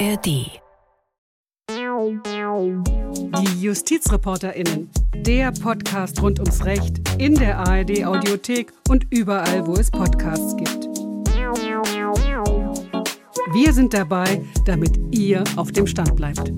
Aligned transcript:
ARD. 0.00 0.26
Die 3.38 3.62
JustizreporterInnen. 3.62 4.90
Der 5.14 5.52
Podcast 5.52 6.20
rund 6.20 6.40
ums 6.40 6.64
Recht 6.64 7.00
in 7.18 7.34
der 7.36 7.58
ARD 7.58 8.04
Audiothek 8.04 8.72
und 8.88 9.06
überall, 9.10 9.64
wo 9.66 9.74
es 9.74 9.90
Podcasts 9.92 10.56
gibt. 10.56 10.88
Wir 13.52 13.72
sind 13.72 13.94
dabei, 13.94 14.44
damit 14.64 14.98
ihr 15.16 15.44
auf 15.54 15.70
dem 15.70 15.86
Stand 15.86 16.16
bleibt. 16.16 16.52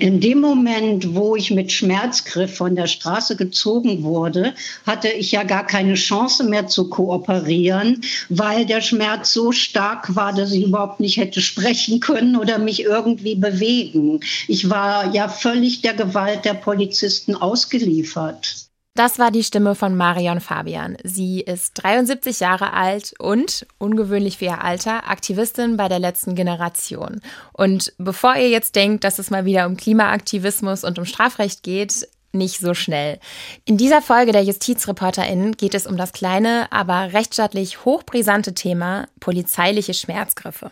In 0.00 0.20
dem 0.20 0.40
Moment, 0.40 1.16
wo 1.16 1.34
ich 1.34 1.50
mit 1.50 1.72
Schmerzgriff 1.72 2.56
von 2.56 2.76
der 2.76 2.86
Straße 2.86 3.34
gezogen 3.34 4.04
wurde, 4.04 4.54
hatte 4.86 5.08
ich 5.08 5.32
ja 5.32 5.42
gar 5.42 5.66
keine 5.66 5.94
Chance 5.94 6.44
mehr 6.44 6.68
zu 6.68 6.88
kooperieren, 6.88 8.02
weil 8.28 8.64
der 8.64 8.80
Schmerz 8.80 9.32
so 9.32 9.50
stark 9.50 10.14
war, 10.14 10.32
dass 10.32 10.52
ich 10.52 10.66
überhaupt 10.66 11.00
nicht 11.00 11.16
hätte 11.16 11.40
sprechen 11.40 11.98
können 11.98 12.36
oder 12.36 12.58
mich 12.58 12.84
irgendwie 12.84 13.34
bewegen. 13.34 14.20
Ich 14.46 14.70
war 14.70 15.12
ja 15.14 15.28
völlig 15.28 15.80
der 15.80 15.94
Gewalt 15.94 16.44
der 16.44 16.54
Polizisten 16.54 17.34
ausgeliefert. 17.34 18.67
Das 18.98 19.20
war 19.20 19.30
die 19.30 19.44
Stimme 19.44 19.76
von 19.76 19.96
Marion 19.96 20.40
Fabian. 20.40 20.96
Sie 21.04 21.40
ist 21.40 21.74
73 21.84 22.40
Jahre 22.40 22.72
alt 22.72 23.14
und, 23.20 23.64
ungewöhnlich 23.78 24.38
für 24.38 24.46
ihr 24.46 24.64
Alter, 24.64 25.08
Aktivistin 25.08 25.76
bei 25.76 25.86
der 25.86 26.00
letzten 26.00 26.34
Generation. 26.34 27.20
Und 27.52 27.92
bevor 27.98 28.34
ihr 28.34 28.48
jetzt 28.48 28.74
denkt, 28.74 29.04
dass 29.04 29.20
es 29.20 29.30
mal 29.30 29.44
wieder 29.44 29.66
um 29.66 29.76
Klimaaktivismus 29.76 30.82
und 30.82 30.98
um 30.98 31.04
Strafrecht 31.04 31.62
geht, 31.62 32.08
nicht 32.32 32.60
so 32.60 32.74
schnell. 32.74 33.18
In 33.64 33.76
dieser 33.76 34.02
Folge 34.02 34.32
der 34.32 34.42
JustizreporterInnen 34.42 35.56
geht 35.56 35.74
es 35.74 35.86
um 35.86 35.96
das 35.96 36.12
kleine, 36.12 36.70
aber 36.70 37.12
rechtsstaatlich 37.12 37.84
hochbrisante 37.84 38.54
Thema 38.54 39.06
polizeiliche 39.20 39.94
Schmerzgriffe. 39.94 40.70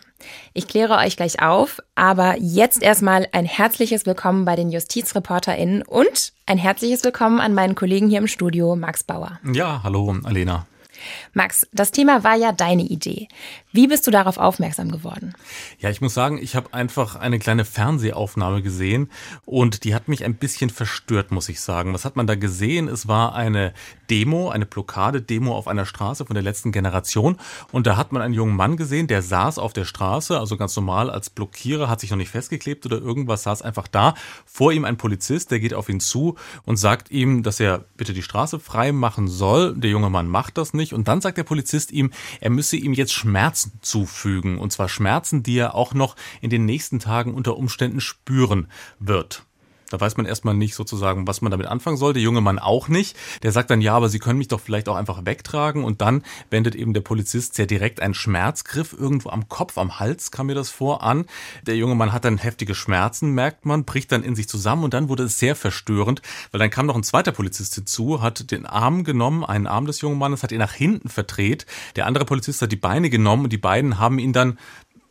Ich 0.53 0.67
kläre 0.67 0.97
euch 0.97 1.17
gleich 1.17 1.41
auf, 1.41 1.79
aber 1.95 2.35
jetzt 2.39 2.83
erstmal 2.83 3.27
ein 3.31 3.45
herzliches 3.45 4.05
Willkommen 4.05 4.45
bei 4.45 4.55
den 4.55 4.71
JustizreporterInnen 4.71 5.81
und 5.81 6.33
ein 6.45 6.57
herzliches 6.57 7.03
Willkommen 7.03 7.39
an 7.39 7.53
meinen 7.53 7.75
Kollegen 7.75 8.09
hier 8.09 8.19
im 8.19 8.27
Studio, 8.27 8.75
Max 8.75 9.03
Bauer. 9.03 9.39
Ja, 9.51 9.81
hallo, 9.83 10.15
Alena. 10.23 10.67
Max, 11.33 11.67
das 11.71 11.91
Thema 11.91 12.23
war 12.23 12.35
ja 12.35 12.51
deine 12.51 12.83
Idee. 12.83 13.27
Wie 13.71 13.87
bist 13.87 14.07
du 14.07 14.11
darauf 14.11 14.37
aufmerksam 14.37 14.91
geworden? 14.91 15.33
Ja, 15.79 15.89
ich 15.89 16.01
muss 16.01 16.13
sagen, 16.13 16.39
ich 16.41 16.55
habe 16.55 16.73
einfach 16.73 17.15
eine 17.15 17.39
kleine 17.39 17.65
Fernsehaufnahme 17.65 18.61
gesehen 18.61 19.11
und 19.45 19.83
die 19.83 19.93
hat 19.93 20.07
mich 20.07 20.25
ein 20.25 20.35
bisschen 20.35 20.69
verstört, 20.69 21.31
muss 21.31 21.49
ich 21.49 21.61
sagen. 21.61 21.93
Was 21.93 22.05
hat 22.05 22.15
man 22.15 22.27
da 22.27 22.35
gesehen? 22.35 22.87
Es 22.87 23.07
war 23.07 23.35
eine 23.35 23.73
Demo, 24.09 24.49
eine 24.49 24.65
Blockade-Demo 24.65 25.55
auf 25.55 25.67
einer 25.67 25.85
Straße 25.85 26.25
von 26.25 26.33
der 26.33 26.43
letzten 26.43 26.71
Generation 26.71 27.37
und 27.71 27.87
da 27.87 27.97
hat 27.97 28.11
man 28.11 28.21
einen 28.21 28.33
jungen 28.33 28.55
Mann 28.55 28.77
gesehen, 28.77 29.07
der 29.07 29.21
saß 29.21 29.59
auf 29.59 29.73
der 29.73 29.85
Straße, 29.85 30.39
also 30.39 30.57
ganz 30.57 30.75
normal 30.75 31.09
als 31.09 31.29
Blockierer, 31.29 31.89
hat 31.89 31.99
sich 31.99 32.09
noch 32.09 32.17
nicht 32.17 32.31
festgeklebt 32.31 32.85
oder 32.85 32.97
irgendwas, 32.97 33.43
saß 33.43 33.61
einfach 33.61 33.87
da. 33.87 34.13
Vor 34.45 34.71
ihm 34.71 34.85
ein 34.85 34.97
Polizist, 34.97 35.51
der 35.51 35.59
geht 35.59 35.73
auf 35.73 35.89
ihn 35.89 35.99
zu 35.99 36.35
und 36.65 36.77
sagt 36.77 37.11
ihm, 37.11 37.43
dass 37.43 37.59
er 37.59 37.85
bitte 37.95 38.13
die 38.13 38.23
Straße 38.23 38.59
frei 38.59 38.91
machen 38.91 39.27
soll. 39.27 39.75
Der 39.75 39.89
junge 39.89 40.09
Mann 40.09 40.27
macht 40.27 40.57
das 40.57 40.73
nicht 40.73 40.86
und 40.93 41.07
dann 41.07 41.21
sagt 41.21 41.37
der 41.37 41.43
Polizist 41.43 41.91
ihm, 41.91 42.11
er 42.39 42.49
müsse 42.49 42.77
ihm 42.77 42.93
jetzt 42.93 43.13
Schmerzen 43.13 43.79
zufügen. 43.81 44.57
Und 44.57 44.71
zwar 44.71 44.89
Schmerzen, 44.89 45.43
die 45.43 45.57
er 45.57 45.75
auch 45.75 45.93
noch 45.93 46.15
in 46.41 46.49
den 46.49 46.65
nächsten 46.65 46.99
Tagen 46.99 47.33
unter 47.33 47.57
Umständen 47.57 48.01
spüren 48.01 48.67
wird. 48.99 49.46
Da 49.89 49.99
weiß 49.99 50.17
man 50.17 50.25
erstmal 50.25 50.53
nicht 50.53 50.75
sozusagen, 50.75 51.27
was 51.27 51.41
man 51.41 51.51
damit 51.51 51.67
anfangen 51.67 51.97
soll. 51.97 52.13
Der 52.13 52.21
junge 52.21 52.41
Mann 52.41 52.59
auch 52.59 52.87
nicht. 52.87 53.15
Der 53.43 53.51
sagt 53.51 53.69
dann, 53.69 53.81
ja, 53.81 53.95
aber 53.95 54.09
Sie 54.09 54.19
können 54.19 54.37
mich 54.37 54.47
doch 54.47 54.59
vielleicht 54.59 54.89
auch 54.89 54.95
einfach 54.95 55.25
wegtragen. 55.25 55.83
Und 55.83 56.01
dann 56.01 56.23
wendet 56.49 56.75
eben 56.75 56.93
der 56.93 57.01
Polizist 57.01 57.55
sehr 57.55 57.65
direkt 57.65 58.01
einen 58.01 58.13
Schmerzgriff 58.13 58.93
irgendwo 58.93 59.29
am 59.29 59.47
Kopf, 59.47 59.77
am 59.77 59.99
Hals, 59.99 60.31
kam 60.31 60.47
mir 60.47 60.55
das 60.55 60.69
vor, 60.69 61.03
an. 61.03 61.25
Der 61.65 61.75
junge 61.75 61.95
Mann 61.95 62.13
hat 62.13 62.25
dann 62.25 62.37
heftige 62.37 62.75
Schmerzen, 62.75 63.31
merkt 63.31 63.65
man, 63.65 63.85
bricht 63.85 64.11
dann 64.11 64.23
in 64.23 64.35
sich 64.35 64.47
zusammen 64.47 64.83
und 64.83 64.93
dann 64.93 65.09
wurde 65.09 65.23
es 65.23 65.39
sehr 65.39 65.55
verstörend, 65.55 66.21
weil 66.51 66.59
dann 66.59 66.69
kam 66.69 66.85
noch 66.85 66.95
ein 66.95 67.03
zweiter 67.03 67.31
Polizist 67.31 67.75
hinzu, 67.75 68.21
hat 68.21 68.51
den 68.51 68.65
Arm 68.65 69.03
genommen, 69.03 69.43
einen 69.43 69.67
Arm 69.67 69.85
des 69.85 70.01
jungen 70.01 70.17
Mannes, 70.17 70.43
hat 70.43 70.51
ihn 70.51 70.59
nach 70.59 70.73
hinten 70.73 71.09
verdreht. 71.09 71.65
Der 71.95 72.05
andere 72.05 72.25
Polizist 72.25 72.61
hat 72.61 72.71
die 72.71 72.77
Beine 72.77 73.09
genommen 73.09 73.45
und 73.45 73.53
die 73.53 73.57
beiden 73.57 73.99
haben 73.99 74.19
ihn 74.19 74.33
dann 74.33 74.57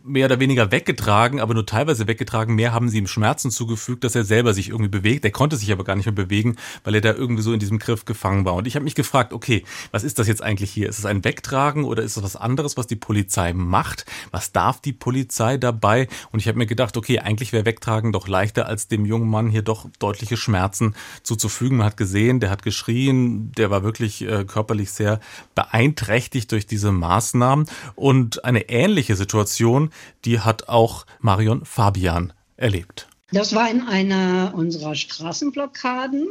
mehr 0.06 0.26
oder 0.26 0.40
weniger 0.40 0.70
weggetragen, 0.70 1.40
aber 1.40 1.54
nur 1.54 1.66
teilweise 1.66 2.06
weggetragen. 2.06 2.54
Mehr 2.54 2.72
haben 2.72 2.88
sie 2.88 2.98
ihm 2.98 3.06
Schmerzen 3.06 3.50
zugefügt, 3.50 4.04
dass 4.04 4.14
er 4.14 4.24
selber 4.24 4.54
sich 4.54 4.68
irgendwie 4.68 4.88
bewegt. 4.88 5.24
Er 5.24 5.30
konnte 5.30 5.56
sich 5.56 5.72
aber 5.72 5.84
gar 5.84 5.96
nicht 5.96 6.06
mehr 6.06 6.14
bewegen, 6.14 6.56
weil 6.84 6.94
er 6.94 7.00
da 7.00 7.12
irgendwie 7.12 7.42
so 7.42 7.52
in 7.52 7.58
diesem 7.58 7.78
Griff 7.78 8.04
gefangen 8.04 8.44
war. 8.44 8.54
Und 8.54 8.66
ich 8.66 8.76
habe 8.76 8.84
mich 8.84 8.94
gefragt, 8.94 9.32
okay, 9.32 9.64
was 9.90 10.04
ist 10.04 10.18
das 10.18 10.28
jetzt 10.28 10.42
eigentlich 10.42 10.70
hier? 10.70 10.88
Ist 10.88 10.98
es 10.98 11.06
ein 11.06 11.24
Wegtragen 11.24 11.84
oder 11.84 12.02
ist 12.02 12.16
es 12.16 12.22
was 12.22 12.36
anderes, 12.36 12.76
was 12.76 12.86
die 12.86 12.96
Polizei 12.96 13.52
macht? 13.52 14.06
Was 14.30 14.52
darf 14.52 14.80
die 14.80 14.92
Polizei 14.92 15.56
dabei? 15.56 16.08
Und 16.30 16.40
ich 16.40 16.48
habe 16.48 16.58
mir 16.58 16.66
gedacht, 16.66 16.96
okay, 16.96 17.18
eigentlich 17.18 17.52
wäre 17.52 17.66
Wegtragen 17.66 18.12
doch 18.12 18.28
leichter, 18.28 18.66
als 18.66 18.88
dem 18.88 19.04
jungen 19.04 19.28
Mann 19.28 19.48
hier 19.48 19.62
doch 19.62 19.86
deutliche 19.98 20.36
Schmerzen 20.36 20.94
zuzufügen. 21.22 21.78
Man 21.78 21.86
hat 21.86 21.96
gesehen, 21.96 22.40
der 22.40 22.50
hat 22.50 22.62
geschrien, 22.62 23.52
der 23.52 23.70
war 23.70 23.82
wirklich 23.82 24.22
äh, 24.22 24.44
körperlich 24.44 24.92
sehr 24.92 25.20
beeinträchtigt 25.54 26.52
durch 26.52 26.66
diese 26.66 26.92
Maßnahmen. 26.92 27.66
Und 27.96 28.44
eine 28.44 28.68
ähnliche 28.68 29.16
Situation 29.16 29.90
die 30.24 30.40
hat 30.40 30.68
auch 30.68 31.06
Marion 31.20 31.64
Fabian 31.64 32.32
erlebt. 32.56 33.08
Das 33.32 33.54
war 33.54 33.68
in 33.68 33.82
einer 33.82 34.52
unserer 34.54 34.94
Straßenblockaden. 34.94 36.28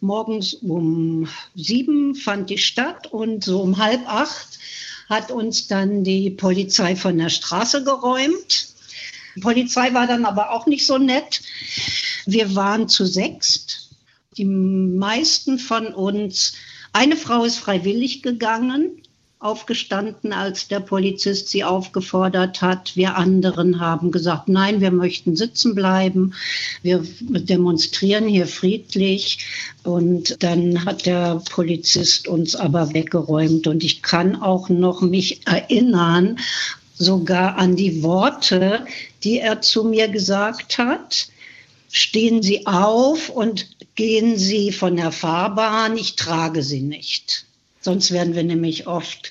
Morgens 0.00 0.54
um 0.54 1.28
sieben 1.54 2.14
fand 2.14 2.48
die 2.48 2.58
statt 2.58 3.06
und 3.06 3.44
so 3.44 3.60
um 3.60 3.76
halb 3.76 4.00
acht 4.08 4.58
hat 5.08 5.30
uns 5.30 5.68
dann 5.68 6.04
die 6.04 6.30
Polizei 6.30 6.94
von 6.94 7.16
der 7.18 7.30
Straße 7.30 7.82
geräumt. 7.84 8.68
Die 9.36 9.40
Polizei 9.40 9.94
war 9.94 10.06
dann 10.06 10.24
aber 10.24 10.52
auch 10.52 10.66
nicht 10.66 10.86
so 10.86 10.98
nett. 10.98 11.42
Wir 12.26 12.54
waren 12.54 12.88
zu 12.88 13.06
sechst. 13.06 13.90
Die 14.36 14.44
meisten 14.44 15.58
von 15.58 15.88
uns, 15.88 16.54
eine 16.92 17.16
Frau 17.16 17.44
ist 17.44 17.58
freiwillig 17.58 18.22
gegangen, 18.22 19.02
aufgestanden, 19.40 20.32
als 20.32 20.66
der 20.66 20.80
Polizist 20.80 21.48
sie 21.48 21.62
aufgefordert 21.62 22.60
hat. 22.60 22.96
Wir 22.96 23.16
anderen 23.16 23.78
haben 23.78 24.10
gesagt, 24.10 24.48
nein, 24.48 24.80
wir 24.80 24.90
möchten 24.90 25.36
sitzen 25.36 25.74
bleiben. 25.74 26.34
Wir 26.82 27.04
demonstrieren 27.22 28.26
hier 28.26 28.48
friedlich. 28.48 29.46
Und 29.84 30.42
dann 30.42 30.84
hat 30.84 31.06
der 31.06 31.40
Polizist 31.50 32.26
uns 32.26 32.56
aber 32.56 32.92
weggeräumt. 32.94 33.68
Und 33.68 33.84
ich 33.84 34.02
kann 34.02 34.34
auch 34.34 34.68
noch 34.68 35.02
mich 35.02 35.46
erinnern, 35.46 36.38
sogar 36.96 37.56
an 37.56 37.76
die 37.76 38.02
Worte, 38.02 38.86
die 39.22 39.38
er 39.38 39.60
zu 39.60 39.84
mir 39.84 40.08
gesagt 40.08 40.78
hat. 40.78 41.28
Stehen 41.90 42.42
Sie 42.42 42.66
auf 42.66 43.30
und 43.30 43.68
gehen 43.94 44.36
Sie 44.36 44.72
von 44.72 44.96
der 44.96 45.12
Fahrbahn, 45.12 45.96
ich 45.96 46.16
trage 46.16 46.62
Sie 46.62 46.82
nicht. 46.82 47.47
Sonst 47.80 48.12
werden 48.12 48.34
wir 48.34 48.44
nämlich 48.44 48.86
oft 48.86 49.30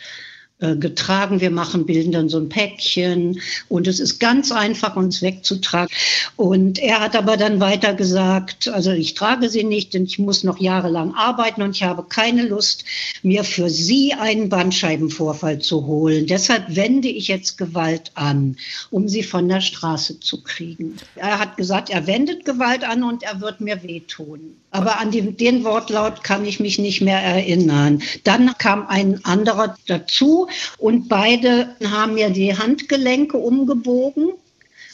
äh, 0.59 0.75
getragen. 0.75 1.39
Wir 1.39 1.51
machen, 1.51 1.85
bilden 1.85 2.11
dann 2.11 2.29
so 2.29 2.39
ein 2.39 2.49
Päckchen 2.49 3.39
und 3.69 3.85
es 3.85 3.99
ist 3.99 4.17
ganz 4.17 4.51
einfach, 4.51 4.95
uns 4.95 5.21
wegzutragen. 5.21 5.95
Und 6.35 6.79
er 6.79 6.99
hat 6.99 7.15
aber 7.15 7.37
dann 7.37 7.59
weiter 7.59 7.93
gesagt, 7.93 8.67
also 8.67 8.91
ich 8.91 9.13
trage 9.13 9.49
sie 9.49 9.63
nicht, 9.63 9.93
denn 9.93 10.05
ich 10.05 10.17
muss 10.17 10.43
noch 10.43 10.59
jahrelang 10.59 11.13
arbeiten 11.13 11.61
und 11.61 11.75
ich 11.75 11.83
habe 11.83 12.03
keine 12.09 12.41
Lust, 12.41 12.85
mir 13.21 13.43
für 13.43 13.69
sie 13.69 14.13
einen 14.13 14.49
Bandscheibenvorfall 14.49 15.59
zu 15.59 15.85
holen. 15.85 16.25
Deshalb 16.25 16.75
wende 16.75 17.07
ich 17.07 17.27
jetzt 17.27 17.59
Gewalt 17.59 18.09
an, 18.15 18.57
um 18.89 19.07
sie 19.07 19.21
von 19.21 19.47
der 19.47 19.61
Straße 19.61 20.19
zu 20.19 20.41
kriegen. 20.41 20.97
Er 21.17 21.37
hat 21.37 21.57
gesagt, 21.57 21.91
er 21.91 22.07
wendet 22.07 22.45
Gewalt 22.45 22.83
an 22.83 23.03
und 23.03 23.21
er 23.21 23.41
wird 23.41 23.61
mir 23.61 23.83
wehtun. 23.83 24.55
Aber 24.71 24.99
an 24.99 25.11
den, 25.11 25.37
den 25.37 25.63
Wortlaut 25.63 26.23
kann 26.23 26.45
ich 26.45 26.59
mich 26.59 26.77
nicht 26.77 27.01
mehr 27.01 27.19
erinnern. 27.19 28.01
Dann 28.23 28.57
kam 28.57 28.87
ein 28.87 29.23
anderer 29.23 29.77
dazu, 29.87 30.47
und 30.77 31.07
beide 31.07 31.75
haben 31.85 32.15
mir 32.15 32.29
die 32.29 32.57
Handgelenke 32.57 33.37
umgebogen 33.37 34.31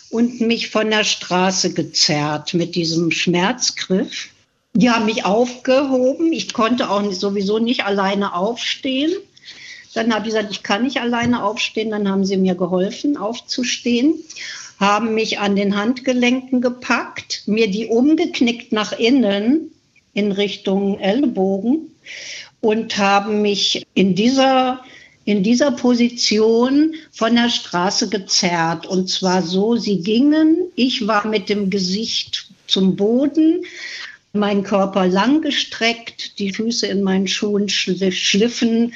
und 0.10 0.42
mich 0.42 0.70
von 0.70 0.92
der 0.92 1.04
Straße 1.04 1.74
gezerrt 1.74 2.54
mit 2.54 2.76
diesem 2.76 3.12
Schmerzgriff. 3.12 4.30
Die 4.74 4.90
haben 4.90 5.06
mich 5.06 5.26
aufgehoben. 5.26 6.32
Ich 6.34 6.54
konnte 6.54 6.90
auch 6.90 7.12
sowieso 7.12 7.60
nicht 7.60 7.84
alleine 7.86 8.36
aufstehen. 8.36 9.12
Dann 9.94 10.14
habe 10.14 10.28
ich 10.28 10.34
gesagt, 10.34 10.52
ich 10.52 10.64
kann 10.64 10.84
nicht 10.84 11.00
alleine 11.00 11.44
aufstehen. 11.44 11.92
Dann 11.92 12.10
haben 12.10 12.26
sie 12.26 12.38
mir 12.38 12.56
geholfen, 12.56 13.18
aufzustehen, 13.18 14.16
haben 14.84 15.14
mich 15.14 15.40
an 15.40 15.56
den 15.56 15.76
Handgelenken 15.78 16.60
gepackt, 16.62 17.44
mir 17.46 17.70
die 17.70 17.88
umgeknickt 17.88 18.74
nach 18.74 18.92
innen 18.92 19.72
in 20.14 20.32
Richtung 20.32 21.00
Ellenbogen 21.00 21.92
und 22.60 22.98
haben 22.98 23.42
mich 23.42 23.86
in 23.94 24.14
dieser 24.14 24.82
in 25.26 25.42
dieser 25.42 25.72
Position 25.72 26.96
von 27.12 27.36
der 27.36 27.50
Straße 27.50 28.10
gezerrt. 28.10 28.86
Und 28.86 29.10
zwar 29.10 29.42
so, 29.42 29.78
sie 29.78 30.02
gingen, 30.02 30.58
ich 30.76 31.08
war 31.08 31.26
mit 31.28 31.48
dem 31.48 31.70
Gesicht 31.70 32.50
zum 32.68 32.98
Boden, 32.98 33.64
mein 34.34 34.64
Körper 34.64 35.08
langgestreckt, 35.08 36.40
die 36.40 36.52
Füße 36.52 36.88
in 36.88 37.04
meinen 37.04 37.28
Schuhen 37.28 37.70
schliffen 37.70 38.94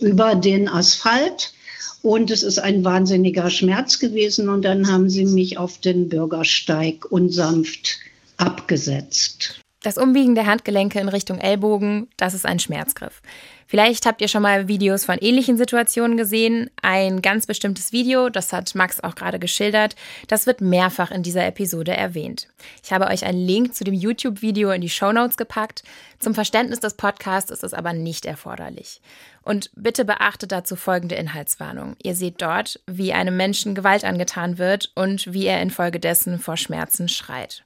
über 0.00 0.34
den 0.34 0.68
Asphalt. 0.68 1.52
Und 2.02 2.30
es 2.30 2.42
ist 2.42 2.58
ein 2.58 2.84
wahnsinniger 2.84 3.50
Schmerz 3.50 3.98
gewesen. 3.98 4.48
Und 4.48 4.62
dann 4.64 4.90
haben 4.90 5.10
sie 5.10 5.26
mich 5.26 5.58
auf 5.58 5.78
den 5.78 6.08
Bürgersteig 6.08 7.10
unsanft 7.10 7.98
abgesetzt. 8.36 9.60
Das 9.82 9.96
Umbiegen 9.96 10.34
der 10.34 10.46
Handgelenke 10.46 11.00
in 11.00 11.08
Richtung 11.08 11.38
Ellbogen, 11.38 12.08
das 12.16 12.34
ist 12.34 12.44
ein 12.44 12.58
Schmerzgriff. 12.58 13.22
Vielleicht 13.70 14.04
habt 14.04 14.20
ihr 14.20 14.26
schon 14.26 14.42
mal 14.42 14.66
Videos 14.66 15.04
von 15.04 15.18
ähnlichen 15.18 15.56
Situationen 15.56 16.16
gesehen. 16.16 16.70
Ein 16.82 17.22
ganz 17.22 17.46
bestimmtes 17.46 17.92
Video, 17.92 18.28
das 18.28 18.52
hat 18.52 18.74
Max 18.74 18.98
auch 18.98 19.14
gerade 19.14 19.38
geschildert, 19.38 19.94
das 20.26 20.48
wird 20.48 20.60
mehrfach 20.60 21.12
in 21.12 21.22
dieser 21.22 21.46
Episode 21.46 21.96
erwähnt. 21.96 22.48
Ich 22.82 22.92
habe 22.92 23.06
euch 23.06 23.24
einen 23.24 23.38
Link 23.38 23.76
zu 23.76 23.84
dem 23.84 23.94
YouTube-Video 23.94 24.72
in 24.72 24.80
die 24.80 24.88
Show 24.88 25.12
Notes 25.12 25.36
gepackt. 25.36 25.84
Zum 26.18 26.34
Verständnis 26.34 26.80
des 26.80 26.94
Podcasts 26.94 27.52
ist 27.52 27.62
es 27.62 27.72
aber 27.72 27.92
nicht 27.92 28.26
erforderlich. 28.26 29.00
Und 29.42 29.70
bitte 29.76 30.04
beachtet 30.04 30.50
dazu 30.50 30.74
folgende 30.74 31.14
Inhaltswarnung. 31.14 31.94
Ihr 32.02 32.16
seht 32.16 32.42
dort, 32.42 32.80
wie 32.88 33.12
einem 33.12 33.36
Menschen 33.36 33.76
Gewalt 33.76 34.02
angetan 34.02 34.58
wird 34.58 34.90
und 34.96 35.32
wie 35.32 35.46
er 35.46 35.62
infolgedessen 35.62 36.40
vor 36.40 36.56
Schmerzen 36.56 37.08
schreit. 37.08 37.62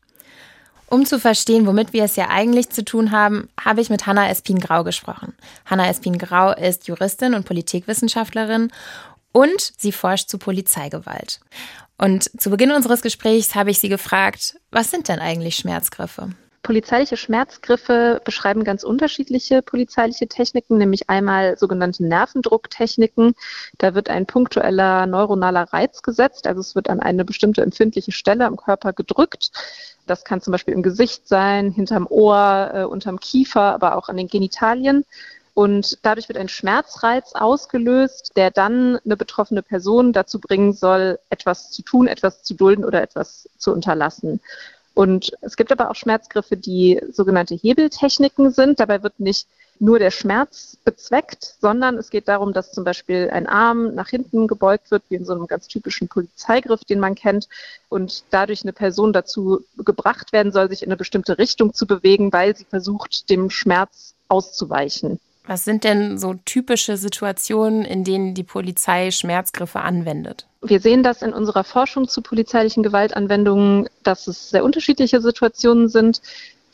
Um 0.88 1.06
zu 1.06 1.18
verstehen, 1.18 1.66
womit 1.66 1.92
wir 1.92 2.04
es 2.04 2.16
ja 2.16 2.28
eigentlich 2.28 2.70
zu 2.70 2.84
tun 2.84 3.10
haben, 3.10 3.48
habe 3.62 3.80
ich 3.80 3.90
mit 3.90 4.06
Hanna 4.06 4.28
Espin-Grau 4.28 4.84
gesprochen. 4.84 5.34
Hanna 5.64 5.88
Espin-Grau 5.88 6.52
ist 6.52 6.86
Juristin 6.86 7.34
und 7.34 7.46
Politikwissenschaftlerin 7.46 8.70
und 9.32 9.72
sie 9.76 9.92
forscht 9.92 10.28
zu 10.28 10.38
Polizeigewalt. 10.38 11.40
Und 11.96 12.30
zu 12.40 12.50
Beginn 12.50 12.72
unseres 12.72 13.02
Gesprächs 13.02 13.54
habe 13.54 13.70
ich 13.70 13.78
sie 13.78 13.88
gefragt, 13.88 14.56
was 14.70 14.90
sind 14.90 15.08
denn 15.08 15.20
eigentlich 15.20 15.56
Schmerzgriffe? 15.56 16.30
Polizeiliche 16.64 17.18
Schmerzgriffe 17.18 18.22
beschreiben 18.24 18.64
ganz 18.64 18.84
unterschiedliche 18.84 19.60
polizeiliche 19.60 20.26
Techniken, 20.26 20.78
nämlich 20.78 21.10
einmal 21.10 21.58
sogenannte 21.58 22.04
Nervendrucktechniken. 22.06 23.34
Da 23.76 23.94
wird 23.94 24.08
ein 24.08 24.24
punktueller 24.24 25.06
neuronaler 25.06 25.64
Reiz 25.74 26.00
gesetzt, 26.02 26.46
also 26.46 26.62
es 26.62 26.74
wird 26.74 26.88
an 26.88 27.00
eine 27.00 27.26
bestimmte 27.26 27.60
empfindliche 27.60 28.12
Stelle 28.12 28.46
am 28.46 28.56
Körper 28.56 28.94
gedrückt. 28.94 29.50
Das 30.06 30.24
kann 30.24 30.40
zum 30.40 30.52
Beispiel 30.52 30.72
im 30.72 30.82
Gesicht 30.82 31.28
sein, 31.28 31.70
hinterm 31.70 32.06
Ohr, 32.08 32.70
äh, 32.72 32.84
unterm 32.84 33.20
Kiefer, 33.20 33.74
aber 33.74 33.96
auch 33.96 34.08
an 34.08 34.16
den 34.16 34.28
Genitalien. 34.28 35.04
Und 35.52 35.98
dadurch 36.02 36.28
wird 36.28 36.38
ein 36.38 36.48
Schmerzreiz 36.48 37.34
ausgelöst, 37.34 38.32
der 38.36 38.50
dann 38.50 38.98
eine 39.04 39.16
betroffene 39.16 39.62
Person 39.62 40.14
dazu 40.14 40.40
bringen 40.40 40.72
soll, 40.72 41.20
etwas 41.28 41.70
zu 41.70 41.82
tun, 41.82 42.08
etwas 42.08 42.42
zu 42.42 42.54
dulden 42.54 42.84
oder 42.84 43.02
etwas 43.02 43.48
zu 43.56 43.72
unterlassen. 43.72 44.40
Und 44.94 45.32
es 45.40 45.56
gibt 45.56 45.72
aber 45.72 45.90
auch 45.90 45.96
Schmerzgriffe, 45.96 46.56
die 46.56 47.00
sogenannte 47.10 47.54
Hebeltechniken 47.54 48.52
sind. 48.52 48.78
Dabei 48.78 49.02
wird 49.02 49.18
nicht 49.18 49.48
nur 49.80 49.98
der 49.98 50.12
Schmerz 50.12 50.76
bezweckt, 50.84 51.56
sondern 51.60 51.96
es 51.96 52.10
geht 52.10 52.28
darum, 52.28 52.52
dass 52.52 52.72
zum 52.72 52.84
Beispiel 52.84 53.28
ein 53.32 53.48
Arm 53.48 53.94
nach 53.94 54.08
hinten 54.08 54.46
gebeugt 54.46 54.92
wird, 54.92 55.02
wie 55.08 55.16
in 55.16 55.24
so 55.24 55.32
einem 55.32 55.48
ganz 55.48 55.66
typischen 55.66 56.06
Polizeigriff, 56.06 56.84
den 56.84 57.00
man 57.00 57.16
kennt, 57.16 57.48
und 57.88 58.22
dadurch 58.30 58.62
eine 58.62 58.72
Person 58.72 59.12
dazu 59.12 59.64
gebracht 59.78 60.32
werden 60.32 60.52
soll, 60.52 60.68
sich 60.68 60.82
in 60.82 60.88
eine 60.88 60.96
bestimmte 60.96 61.38
Richtung 61.38 61.74
zu 61.74 61.86
bewegen, 61.86 62.32
weil 62.32 62.56
sie 62.56 62.64
versucht, 62.64 63.28
dem 63.30 63.50
Schmerz 63.50 64.14
auszuweichen. 64.28 65.18
Was 65.46 65.64
sind 65.64 65.84
denn 65.84 66.16
so 66.16 66.34
typische 66.46 66.96
Situationen, 66.96 67.84
in 67.84 68.02
denen 68.02 68.34
die 68.34 68.44
Polizei 68.44 69.10
Schmerzgriffe 69.10 69.80
anwendet? 69.80 70.46
Wir 70.62 70.80
sehen 70.80 71.02
das 71.02 71.20
in 71.20 71.34
unserer 71.34 71.64
Forschung 71.64 72.08
zu 72.08 72.22
polizeilichen 72.22 72.82
Gewaltanwendungen, 72.82 73.88
dass 74.02 74.26
es 74.26 74.48
sehr 74.48 74.64
unterschiedliche 74.64 75.20
Situationen 75.20 75.88
sind. 75.88 76.22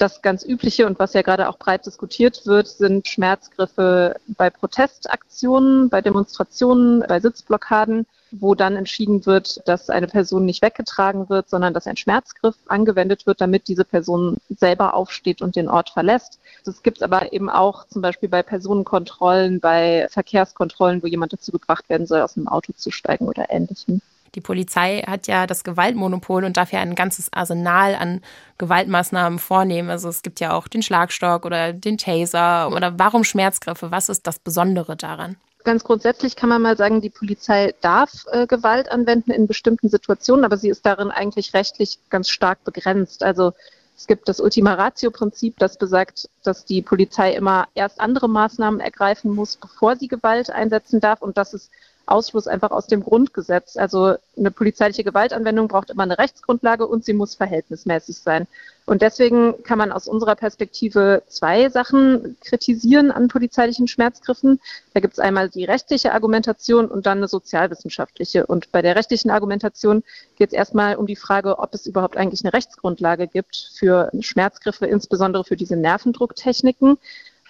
Das 0.01 0.23
ganz 0.23 0.47
übliche 0.47 0.87
und 0.87 0.99
was 0.99 1.13
ja 1.13 1.21
gerade 1.21 1.47
auch 1.51 1.59
breit 1.59 1.85
diskutiert 1.85 2.47
wird, 2.47 2.69
sind 2.69 3.07
Schmerzgriffe 3.07 4.17
bei 4.29 4.49
Protestaktionen, 4.49 5.91
bei 5.91 6.01
Demonstrationen, 6.01 7.05
bei 7.07 7.21
Sitzblockaden, 7.21 8.07
wo 8.31 8.55
dann 8.55 8.77
entschieden 8.77 9.27
wird, 9.27 9.61
dass 9.69 9.91
eine 9.91 10.07
Person 10.07 10.47
nicht 10.47 10.63
weggetragen 10.63 11.29
wird, 11.29 11.51
sondern 11.51 11.75
dass 11.75 11.87
ein 11.87 11.99
Schmerzgriff 11.99 12.57
angewendet 12.67 13.27
wird, 13.27 13.43
damit 13.43 13.69
diese 13.69 13.85
Person 13.85 14.39
selber 14.49 14.95
aufsteht 14.95 15.43
und 15.43 15.55
den 15.55 15.69
Ort 15.69 15.91
verlässt. 15.91 16.39
Das 16.65 16.83
gibt 16.83 16.97
es 16.97 17.03
aber 17.03 17.35
eben 17.35 17.51
auch 17.51 17.87
zum 17.87 18.01
Beispiel 18.01 18.31
bei 18.31 18.43
Personenkontrollen, 18.43 19.61
bei 19.61 20.09
Verkehrskontrollen, 20.09 21.03
wo 21.03 21.09
jemand 21.09 21.35
dazu 21.35 21.53
gebracht 21.53 21.91
werden 21.91 22.07
soll, 22.07 22.23
aus 22.23 22.39
einem 22.39 22.49
Auto 22.49 22.73
zu 22.73 22.91
steigen 22.91 23.29
oder 23.29 23.51
ähnlichem. 23.51 24.01
Die 24.35 24.41
Polizei 24.41 25.03
hat 25.07 25.27
ja 25.27 25.47
das 25.47 25.65
Gewaltmonopol 25.65 26.45
und 26.45 26.57
darf 26.57 26.73
ja 26.73 26.81
ein 26.81 26.95
ganzes 26.95 27.33
Arsenal 27.33 27.95
an 27.95 28.21
Gewaltmaßnahmen 28.59 29.39
vornehmen. 29.39 29.91
Also 29.91 30.09
es 30.09 30.23
gibt 30.23 30.41
ja 30.41 30.53
auch 30.53 30.69
den 30.69 30.83
Schlagstock 30.83 31.45
oder 31.45 31.73
den 31.73 31.99
Taser 31.99 32.71
oder 32.73 32.99
warum 32.99 33.25
Schmerzgriffe? 33.25 33.91
Was 33.91 34.09
ist 34.09 34.27
das 34.27 34.39
Besondere 34.39 34.97
daran? 34.97 35.37
Ganz 35.65 35.85
grundsätzlich 35.85 36.37
kann 36.37 36.49
man 36.49 36.63
mal 36.63 36.77
sagen, 36.77 37.03
die 37.03 37.11
Polizei 37.11 37.75
darf 37.83 38.25
äh, 38.33 38.47
Gewalt 38.47 38.91
anwenden 38.91 39.31
in 39.31 39.47
bestimmten 39.47 39.91
Situationen, 39.91 40.45
aber 40.45 40.57
sie 40.57 40.71
ist 40.71 40.87
darin 40.87 41.11
eigentlich 41.11 41.53
rechtlich 41.53 41.99
ganz 42.09 42.31
stark 42.31 42.65
begrenzt. 42.65 43.23
Also 43.23 43.53
es 44.01 44.07
gibt 44.07 44.31
das 44.31 44.41
Ultima 44.41 44.73
Ratio-Prinzip, 44.75 45.59
das 45.59 45.77
besagt, 45.77 46.31
dass 46.43 46.65
die 46.65 46.81
Polizei 46.81 47.35
immer 47.35 47.69
erst 47.75 48.01
andere 48.01 48.31
Maßnahmen 48.31 48.81
ergreifen 48.81 49.35
muss, 49.35 49.57
bevor 49.57 49.97
sie 49.97 50.09
Gewalt 50.09 50.49
einsetzen 50.49 51.01
darf. 51.01 51.21
Und 51.21 51.37
das 51.37 51.53
ist 51.53 51.71
Ausschluss 52.11 52.47
einfach 52.47 52.71
aus 52.71 52.87
dem 52.87 53.03
Grundgesetz. 53.03 53.77
Also 53.77 54.17
eine 54.37 54.51
polizeiliche 54.51 55.05
Gewaltanwendung 55.05 55.69
braucht 55.69 55.91
immer 55.91 56.03
eine 56.03 56.19
Rechtsgrundlage 56.19 56.87
und 56.87 57.05
sie 57.05 57.13
muss 57.13 57.35
verhältnismäßig 57.35 58.19
sein. 58.19 58.47
Und 58.87 59.03
deswegen 59.03 59.63
kann 59.63 59.79
man 59.79 59.93
aus 59.93 60.09
unserer 60.09 60.35
Perspektive 60.35 61.23
zwei 61.29 61.69
Sachen 61.69 62.37
kritisieren 62.41 63.13
an 63.13 63.29
polizeilichen 63.29 63.87
Schmerzgriffen. 63.87 64.59
Da 64.95 65.01
gibt 65.01 65.13
es 65.13 65.21
einmal 65.21 65.49
die 65.49 65.65
rechtliche 65.65 66.13
Argumentation 66.13 66.87
und 66.87 67.07
dann 67.07 67.19
eine 67.19 67.29
sozialwissenschaftliche. 67.29 68.47
Und 68.47 68.73
bei 68.73 68.83
der 68.83 68.97
rechtlichen 68.97 69.31
Argumentation 69.31 70.03
geht 70.37 70.49
es 70.49 70.55
erstmal 70.55 70.97
um 70.97 71.07
die 71.07 71.15
Frage, 71.15 71.61
ob 71.61 71.73
es 71.73 71.87
überhaupt 71.87 72.17
eigentlich 72.17 72.43
eine 72.45 72.53
Rechtsgrundlage 72.53 73.29
gibt 73.29 73.71
für 73.79 74.11
Schmerzgriffe, 74.19 74.87
insbesondere 74.87 75.45
für 75.45 75.57
diese 75.57 75.77
Nervendrucktechniken. 75.77 76.99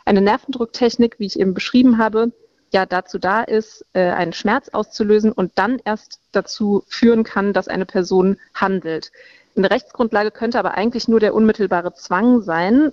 Eine 0.04 0.20
Nervendrucktechnik, 0.20 1.18
wie 1.18 1.26
ich 1.26 1.40
eben 1.40 1.54
beschrieben 1.54 1.96
habe, 1.96 2.32
ja 2.70 2.86
dazu 2.86 3.18
da 3.18 3.42
ist, 3.42 3.84
äh, 3.92 4.10
einen 4.10 4.32
Schmerz 4.32 4.68
auszulösen 4.70 5.32
und 5.32 5.52
dann 5.56 5.80
erst 5.84 6.20
dazu 6.32 6.84
führen 6.88 7.24
kann, 7.24 7.52
dass 7.52 7.68
eine 7.68 7.86
Person 7.86 8.38
handelt. 8.54 9.10
Eine 9.56 9.70
Rechtsgrundlage 9.70 10.30
könnte 10.30 10.58
aber 10.58 10.74
eigentlich 10.74 11.08
nur 11.08 11.20
der 11.20 11.34
unmittelbare 11.34 11.92
Zwang 11.94 12.40
sein, 12.40 12.92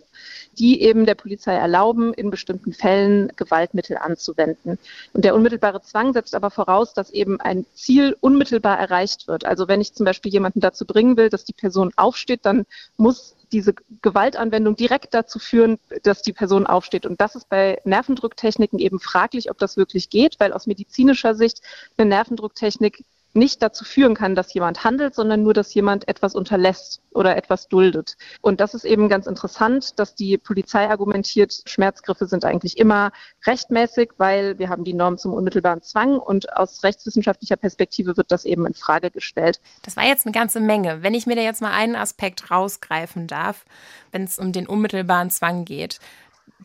die 0.57 0.81
eben 0.81 1.05
der 1.05 1.13
Polizei 1.15 1.53
erlauben, 1.53 2.13
in 2.13 2.31
bestimmten 2.31 2.73
Fällen 2.73 3.31
Gewaltmittel 3.35 3.97
anzuwenden. 3.97 4.79
Und 5.13 5.23
der 5.23 5.35
unmittelbare 5.35 5.81
Zwang 5.81 6.13
setzt 6.13 6.33
aber 6.33 6.49
voraus, 6.49 6.93
dass 6.93 7.11
eben 7.11 7.39
ein 7.39 7.65
Ziel 7.73 8.17
unmittelbar 8.21 8.79
erreicht 8.79 9.27
wird. 9.27 9.45
Also 9.45 9.67
wenn 9.67 9.81
ich 9.81 9.93
zum 9.93 10.05
Beispiel 10.05 10.31
jemanden 10.31 10.59
dazu 10.59 10.85
bringen 10.85 11.15
will, 11.15 11.29
dass 11.29 11.45
die 11.45 11.53
Person 11.53 11.91
aufsteht, 11.95 12.39
dann 12.43 12.65
muss 12.97 13.36
diese 13.51 13.73
Gewaltanwendung 14.01 14.75
direkt 14.75 15.13
dazu 15.13 15.39
führen, 15.39 15.79
dass 16.03 16.21
die 16.21 16.33
Person 16.33 16.67
aufsteht. 16.67 17.05
Und 17.05 17.21
das 17.21 17.35
ist 17.35 17.49
bei 17.49 17.79
Nervendrucktechniken 17.85 18.79
eben 18.79 18.99
fraglich, 18.99 19.49
ob 19.49 19.57
das 19.57 19.77
wirklich 19.77 20.09
geht, 20.09 20.39
weil 20.39 20.53
aus 20.53 20.67
medizinischer 20.67 21.35
Sicht 21.35 21.61
eine 21.97 22.09
Nervendrucktechnik 22.09 23.03
nicht 23.37 23.61
dazu 23.61 23.85
führen 23.85 24.15
kann, 24.15 24.35
dass 24.35 24.53
jemand 24.53 24.83
handelt, 24.83 25.15
sondern 25.15 25.43
nur, 25.43 25.53
dass 25.53 25.73
jemand 25.73 26.07
etwas 26.07 26.35
unterlässt 26.35 27.01
oder 27.11 27.37
etwas 27.37 27.67
duldet. 27.67 28.17
Und 28.41 28.59
das 28.59 28.73
ist 28.73 28.85
eben 28.85 29.09
ganz 29.09 29.27
interessant, 29.27 29.99
dass 29.99 30.15
die 30.15 30.37
Polizei 30.37 30.89
argumentiert, 30.89 31.61
Schmerzgriffe 31.65 32.27
sind 32.27 32.45
eigentlich 32.45 32.77
immer 32.77 33.11
rechtmäßig, 33.45 34.11
weil 34.17 34.59
wir 34.59 34.69
haben 34.69 34.83
die 34.83 34.93
Norm 34.93 35.17
zum 35.17 35.33
unmittelbaren 35.33 35.81
Zwang 35.81 36.17
und 36.19 36.55
aus 36.55 36.83
rechtswissenschaftlicher 36.83 37.55
Perspektive 37.55 38.17
wird 38.17 38.31
das 38.31 38.45
eben 38.45 38.65
in 38.65 38.73
Frage 38.73 39.11
gestellt. 39.11 39.59
Das 39.83 39.95
war 39.95 40.03
jetzt 40.03 40.25
eine 40.25 40.33
ganze 40.33 40.59
Menge. 40.59 41.03
Wenn 41.03 41.13
ich 41.13 41.25
mir 41.25 41.35
da 41.35 41.41
jetzt 41.41 41.61
mal 41.61 41.71
einen 41.71 41.95
Aspekt 41.95 42.51
rausgreifen 42.51 43.27
darf, 43.27 43.65
wenn 44.11 44.23
es 44.23 44.39
um 44.39 44.51
den 44.51 44.67
unmittelbaren 44.67 45.29
Zwang 45.29 45.65
geht, 45.65 45.99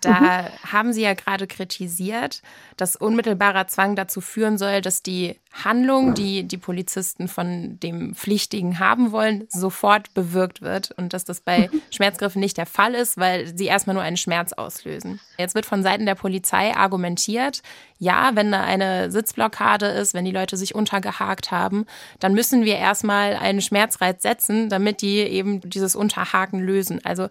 da 0.02 0.20
mhm. 0.20 0.72
haben 0.72 0.92
Sie 0.92 1.02
ja 1.02 1.14
gerade 1.14 1.46
kritisiert, 1.46 2.42
dass 2.76 2.96
unmittelbarer 2.96 3.68
Zwang 3.68 3.94
dazu 3.94 4.20
führen 4.20 4.58
soll, 4.58 4.80
dass 4.80 5.02
die 5.02 5.38
Handlung, 5.52 6.14
die 6.14 6.44
die 6.44 6.56
Polizisten 6.56 7.28
von 7.28 7.78
dem 7.78 8.14
Pflichtigen 8.14 8.78
haben 8.78 9.12
wollen, 9.12 9.46
sofort 9.48 10.12
bewirkt 10.14 10.62
wird 10.62 10.90
und 10.92 11.12
dass 11.12 11.24
das 11.24 11.40
bei 11.40 11.68
mhm. 11.70 11.80
Schmerzgriffen 11.90 12.40
nicht 12.40 12.56
der 12.56 12.66
Fall 12.66 12.94
ist, 12.94 13.16
weil 13.18 13.56
sie 13.56 13.66
erstmal 13.66 13.94
nur 13.94 14.02
einen 14.02 14.16
Schmerz 14.16 14.52
auslösen. 14.52 15.20
Jetzt 15.38 15.54
wird 15.54 15.66
von 15.66 15.82
Seiten 15.82 16.06
der 16.06 16.14
Polizei 16.14 16.74
argumentiert, 16.74 17.62
ja, 17.98 18.32
wenn 18.34 18.50
da 18.50 18.62
eine 18.64 19.12
Sitzblockade 19.12 19.86
ist, 19.86 20.14
wenn 20.14 20.24
die 20.24 20.32
Leute 20.32 20.56
sich 20.56 20.74
untergehakt 20.74 21.52
haben, 21.52 21.86
dann 22.18 22.34
müssen 22.34 22.64
wir 22.64 22.76
erstmal 22.76 23.36
einen 23.36 23.60
Schmerzreiz 23.60 24.22
setzen, 24.22 24.68
damit 24.68 25.02
die 25.02 25.18
eben 25.18 25.60
dieses 25.60 25.94
Unterhaken 25.94 26.58
lösen. 26.60 27.00
Also 27.04 27.28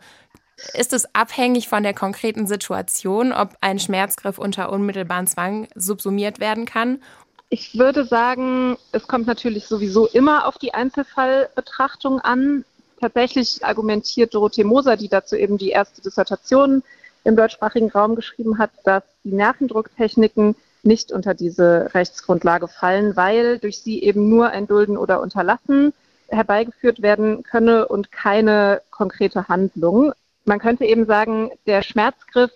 ist 0.73 0.93
es 0.93 1.13
abhängig 1.13 1.67
von 1.67 1.83
der 1.83 1.93
konkreten 1.93 2.47
Situation, 2.47 3.33
ob 3.33 3.55
ein 3.61 3.79
Schmerzgriff 3.79 4.37
unter 4.37 4.71
unmittelbaren 4.71 5.27
Zwang 5.27 5.67
subsumiert 5.75 6.39
werden 6.39 6.65
kann? 6.65 7.01
Ich 7.49 7.77
würde 7.77 8.05
sagen, 8.05 8.77
es 8.91 9.07
kommt 9.07 9.27
natürlich 9.27 9.67
sowieso 9.67 10.07
immer 10.07 10.47
auf 10.47 10.57
die 10.57 10.73
Einzelfallbetrachtung 10.73 12.19
an. 12.19 12.63
Tatsächlich 12.99 13.65
argumentiert 13.65 14.33
Dorothee 14.33 14.63
Moser, 14.63 14.95
die 14.95 15.09
dazu 15.09 15.35
eben 15.35 15.57
die 15.57 15.69
erste 15.69 16.01
Dissertation 16.01 16.83
im 17.23 17.35
deutschsprachigen 17.35 17.91
Raum 17.91 18.15
geschrieben 18.15 18.57
hat, 18.57 18.71
dass 18.83 19.03
die 19.23 19.33
Nervendrucktechniken 19.33 20.55
nicht 20.83 21.11
unter 21.11 21.33
diese 21.33 21.93
Rechtsgrundlage 21.93 22.67
fallen, 22.67 23.15
weil 23.15 23.59
durch 23.59 23.79
sie 23.79 24.01
eben 24.01 24.29
nur 24.29 24.49
ein 24.49 24.67
Dulden 24.67 24.97
oder 24.97 25.21
Unterlassen 25.21 25.93
herbeigeführt 26.29 27.01
werden 27.01 27.43
könne 27.43 27.87
und 27.87 28.11
keine 28.11 28.81
konkrete 28.89 29.47
Handlung. 29.47 30.13
Man 30.45 30.59
könnte 30.59 30.85
eben 30.85 31.05
sagen, 31.05 31.51
der 31.65 31.83
Schmerzgriff 31.83 32.51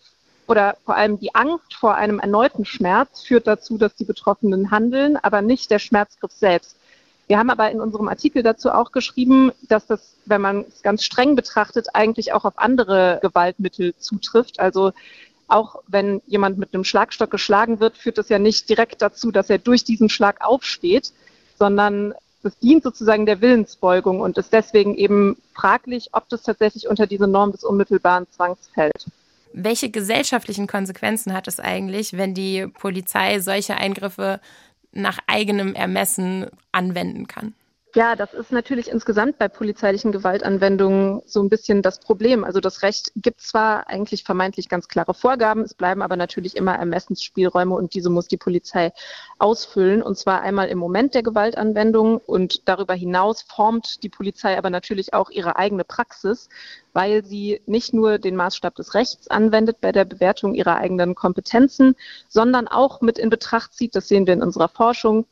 oder 0.47 0.77
vor 0.85 0.95
allem 0.95 1.19
die 1.19 1.33
Angst 1.33 1.73
vor 1.73 1.95
einem 1.95 2.19
erneuten 2.19 2.65
Schmerz 2.65 3.23
führt 3.23 3.47
dazu, 3.47 3.77
dass 3.77 3.95
die 3.95 4.05
Betroffenen 4.05 4.71
handeln, 4.71 5.17
aber 5.17 5.41
nicht 5.41 5.71
der 5.71 5.79
Schmerzgriff 5.79 6.31
selbst. 6.31 6.77
Wir 7.27 7.39
haben 7.39 7.49
aber 7.49 7.71
in 7.71 7.81
unserem 7.81 8.07
Artikel 8.07 8.43
dazu 8.43 8.69
auch 8.71 8.91
geschrieben, 8.91 9.51
dass 9.63 9.87
das, 9.87 10.15
wenn 10.25 10.41
man 10.41 10.65
es 10.67 10.83
ganz 10.83 11.03
streng 11.03 11.35
betrachtet, 11.35 11.87
eigentlich 11.93 12.33
auch 12.33 12.45
auf 12.45 12.59
andere 12.59 13.19
Gewaltmittel 13.21 13.95
zutrifft. 13.97 14.59
Also 14.59 14.91
auch 15.47 15.81
wenn 15.87 16.21
jemand 16.27 16.57
mit 16.59 16.73
einem 16.73 16.83
Schlagstock 16.83 17.31
geschlagen 17.31 17.79
wird, 17.79 17.97
führt 17.97 18.19
das 18.19 18.29
ja 18.29 18.37
nicht 18.37 18.69
direkt 18.69 19.01
dazu, 19.01 19.31
dass 19.31 19.49
er 19.49 19.57
durch 19.57 19.83
diesen 19.83 20.09
Schlag 20.09 20.45
aufsteht, 20.45 21.13
sondern 21.57 22.13
das 22.45 22.59
dient 22.59 22.83
sozusagen 22.83 23.25
der 23.25 23.41
Willensbeugung 23.41 24.21
und 24.21 24.37
ist 24.37 24.53
deswegen 24.53 24.93
eben 24.95 25.35
fraglich, 25.55 26.09
ob 26.11 26.29
das 26.29 26.43
tatsächlich 26.43 26.87
unter 26.87 27.07
diese 27.07 27.27
Norm 27.27 27.51
des 27.51 27.63
unmittelbaren 27.63 28.27
Zwangs 28.29 28.69
fällt. 28.71 29.07
Welche 29.51 29.89
gesellschaftlichen 29.89 30.67
Konsequenzen 30.67 31.33
hat 31.33 31.47
es 31.47 31.59
eigentlich, 31.59 32.13
wenn 32.13 32.35
die 32.35 32.67
Polizei 32.67 33.39
solche 33.39 33.77
Eingriffe 33.77 34.39
nach 34.91 35.17
eigenem 35.25 35.73
Ermessen 35.73 36.45
anwenden 36.71 37.27
kann? 37.27 37.55
Ja, 37.95 38.17
das 38.17 38.33
ist 38.33 38.51
natürlich 38.51 38.89
insgesamt 38.89 39.37
bei 39.37 39.47
polizeilichen 39.47 40.11
Gewaltanwendungen 40.11 41.21
so 41.25 41.41
ein 41.41 41.47
bisschen 41.47 41.81
das 41.81 42.01
Problem. 42.01 42.43
Also 42.43 42.59
das 42.59 42.81
Recht 42.81 43.13
gibt 43.15 43.39
zwar 43.39 43.87
eigentlich 43.87 44.25
vermeintlich 44.25 44.67
ganz 44.67 44.89
klare 44.89 45.13
Vorgaben, 45.13 45.61
es 45.61 45.73
bleiben 45.73 46.01
aber 46.01 46.17
natürlich 46.17 46.57
immer 46.57 46.75
Ermessensspielräume 46.75 47.73
und 47.73 47.93
diese 47.93 48.09
muss 48.09 48.27
die 48.27 48.35
Polizei 48.35 48.91
ausfüllen. 49.39 50.03
Und 50.03 50.17
zwar 50.17 50.41
einmal 50.41 50.67
im 50.67 50.77
Moment 50.77 51.13
der 51.13 51.23
Gewaltanwendung 51.23 52.17
und 52.17 52.67
darüber 52.67 52.95
hinaus 52.95 53.43
formt 53.43 54.03
die 54.03 54.09
Polizei 54.09 54.57
aber 54.57 54.69
natürlich 54.69 55.13
auch 55.13 55.29
ihre 55.29 55.55
eigene 55.55 55.85
Praxis, 55.85 56.49
weil 56.91 57.23
sie 57.23 57.61
nicht 57.65 57.93
nur 57.93 58.19
den 58.19 58.35
Maßstab 58.35 58.75
des 58.75 58.93
Rechts 58.93 59.29
anwendet 59.29 59.79
bei 59.79 59.93
der 59.93 60.03
Bewertung 60.03 60.53
ihrer 60.53 60.75
eigenen 60.75 61.15
Kompetenzen, 61.15 61.95
sondern 62.27 62.67
auch 62.67 62.99
mit 62.99 63.17
in 63.17 63.29
Betracht 63.29 63.73
zieht, 63.73 63.95
das 63.95 64.09
sehen 64.09 64.27
wir 64.27 64.33
in 64.33 64.43
unserer 64.43 64.67
Forschung, 64.67 65.25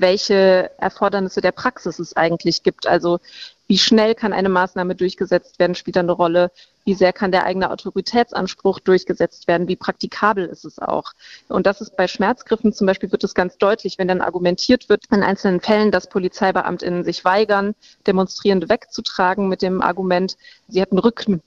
welche 0.00 0.70
Erfordernisse 0.78 1.40
der 1.40 1.52
Praxis 1.52 1.98
es 1.98 2.16
eigentlich 2.16 2.62
gibt. 2.62 2.86
Also 2.86 3.18
wie 3.66 3.78
schnell 3.78 4.14
kann 4.14 4.32
eine 4.32 4.48
Maßnahme 4.48 4.94
durchgesetzt 4.94 5.58
werden, 5.58 5.74
spielt 5.74 5.96
eine 5.96 6.12
Rolle. 6.12 6.52
Wie 6.84 6.94
sehr 6.94 7.12
kann 7.12 7.32
der 7.32 7.44
eigene 7.44 7.70
Autoritätsanspruch 7.70 8.78
durchgesetzt 8.78 9.48
werden? 9.48 9.66
Wie 9.66 9.74
praktikabel 9.74 10.46
ist 10.46 10.64
es 10.64 10.78
auch? 10.78 11.12
Und 11.48 11.66
das 11.66 11.80
ist 11.80 11.96
bei 11.96 12.06
Schmerzgriffen 12.06 12.72
zum 12.72 12.86
Beispiel 12.86 13.10
wird 13.10 13.24
es 13.24 13.34
ganz 13.34 13.58
deutlich, 13.58 13.98
wenn 13.98 14.06
dann 14.06 14.20
argumentiert 14.20 14.88
wird 14.88 15.04
in 15.10 15.24
einzelnen 15.24 15.60
Fällen, 15.60 15.90
dass 15.90 16.08
Polizeibeamtinnen 16.08 17.02
sich 17.02 17.24
weigern, 17.24 17.74
Demonstrierende 18.06 18.68
wegzutragen 18.68 19.48
mit 19.48 19.62
dem 19.62 19.82
Argument, 19.82 20.36
sie 20.68 20.80
hätten 20.80 20.98
Rücken 20.98 21.42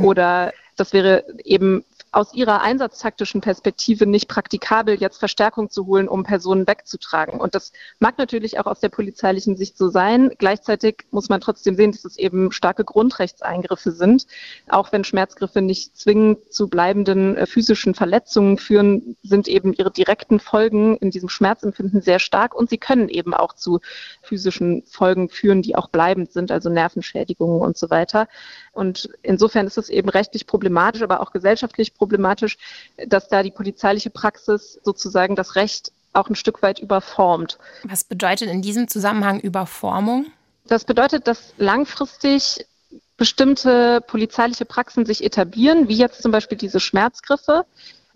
oder 0.00 0.52
das 0.76 0.92
wäre 0.92 1.24
eben 1.44 1.84
aus 2.12 2.34
ihrer 2.34 2.60
einsatztaktischen 2.60 3.40
Perspektive 3.40 4.06
nicht 4.06 4.28
praktikabel, 4.28 4.96
jetzt 5.00 5.18
Verstärkung 5.18 5.70
zu 5.70 5.86
holen, 5.86 6.08
um 6.08 6.24
Personen 6.24 6.66
wegzutragen. 6.66 7.40
Und 7.40 7.54
das 7.54 7.72
mag 8.00 8.18
natürlich 8.18 8.60
auch 8.60 8.66
aus 8.66 8.80
der 8.80 8.90
polizeilichen 8.90 9.56
Sicht 9.56 9.78
so 9.78 9.88
sein. 9.88 10.30
Gleichzeitig 10.36 11.06
muss 11.10 11.30
man 11.30 11.40
trotzdem 11.40 11.74
sehen, 11.74 11.92
dass 11.92 12.04
es 12.04 12.18
eben 12.18 12.52
starke 12.52 12.84
Grundrechtseingriffe 12.84 13.92
sind. 13.92 14.26
Auch 14.68 14.92
wenn 14.92 15.04
Schmerzgriffe 15.04 15.62
nicht 15.62 15.96
zwingend 15.96 16.52
zu 16.52 16.68
bleibenden 16.68 17.34
äh, 17.36 17.46
physischen 17.46 17.94
Verletzungen 17.94 18.58
führen, 18.58 19.16
sind 19.22 19.48
eben 19.48 19.72
ihre 19.72 19.90
direkten 19.90 20.38
Folgen 20.38 20.98
in 20.98 21.10
diesem 21.10 21.30
Schmerzempfinden 21.30 22.02
sehr 22.02 22.18
stark 22.18 22.54
und 22.54 22.68
sie 22.68 22.78
können 22.78 23.08
eben 23.08 23.32
auch 23.32 23.54
zu 23.54 23.80
physischen 24.20 24.82
Folgen 24.84 25.30
führen, 25.30 25.62
die 25.62 25.76
auch 25.76 25.88
bleibend 25.88 26.30
sind, 26.32 26.50
also 26.50 26.68
Nervenschädigungen 26.68 27.62
und 27.62 27.78
so 27.78 27.88
weiter. 27.88 28.28
Und 28.72 29.10
insofern 29.22 29.66
ist 29.66 29.76
es 29.76 29.90
eben 29.90 30.08
rechtlich 30.08 30.46
problematisch, 30.46 31.02
aber 31.02 31.20
auch 31.20 31.32
gesellschaftlich 31.32 31.94
problematisch 31.94 32.56
dass 33.06 33.28
da 33.28 33.42
die 33.42 33.50
polizeiliche 33.50 34.10
Praxis 34.10 34.80
sozusagen 34.82 35.36
das 35.36 35.56
Recht 35.56 35.92
auch 36.12 36.28
ein 36.28 36.34
Stück 36.34 36.62
weit 36.62 36.78
überformt. 36.78 37.58
Was 37.84 38.04
bedeutet 38.04 38.48
in 38.48 38.62
diesem 38.62 38.88
Zusammenhang 38.88 39.40
Überformung? 39.40 40.26
Das 40.66 40.84
bedeutet, 40.84 41.26
dass 41.26 41.54
langfristig 41.58 42.66
bestimmte 43.16 44.00
polizeiliche 44.00 44.64
Praxen 44.64 45.06
sich 45.06 45.24
etablieren, 45.24 45.88
wie 45.88 45.96
jetzt 45.96 46.22
zum 46.22 46.32
Beispiel 46.32 46.58
diese 46.58 46.80
Schmerzgriffe, 46.80 47.64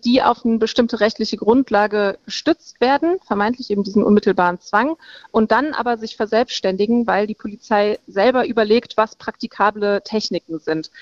die 0.07 0.23
auf 0.23 0.45
eine 0.45 0.59
bestimmte 0.59 1.01
rechtliche 1.01 1.37
Grundlage 1.37 2.19
gestützt 2.25 2.81
werden, 2.81 3.19
vermeintlich 3.27 3.71
eben 3.71 3.83
diesen 3.83 4.05
unmittelbaren 4.05 4.61
Zwang, 4.61 4.97
und 5.33 5.51
dann 5.51 5.75
aber 5.75 5.99
sich 5.99 6.17
verselbstständigen, 6.17 7.09
weil 7.09 7.27
die 7.27 7.35
Polizei 7.35 7.99
selber 8.07 8.47
überlegt, 8.47 8.97
was 8.97 9.17
praktikable 9.17 10.03
Techniken 10.05 10.61
sind. 10.61 10.93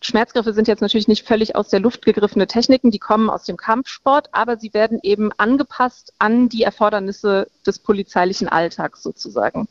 Schmerzgriffe 0.00 0.54
sind 0.54 0.66
jetzt 0.66 0.80
natürlich 0.80 1.08
nicht 1.08 1.26
völlig 1.26 1.56
aus 1.56 1.68
der 1.68 1.80
Luft 1.80 2.06
gegriffene 2.06 2.46
Techniken, 2.46 2.90
die 2.90 2.98
kommen 2.98 3.28
aus 3.28 3.44
dem 3.44 3.58
Kampfsport, 3.58 4.28
aber 4.32 4.56
sie 4.56 4.72
werden 4.72 5.00
eben 5.02 5.30
angepasst 5.36 6.14
an 6.18 6.48
die 6.48 6.62
Erfordernisse 6.62 7.48
des 7.66 7.80
polizeilichen 7.80 8.48
Alltags 8.48 9.02
sozusagen. 9.02 9.68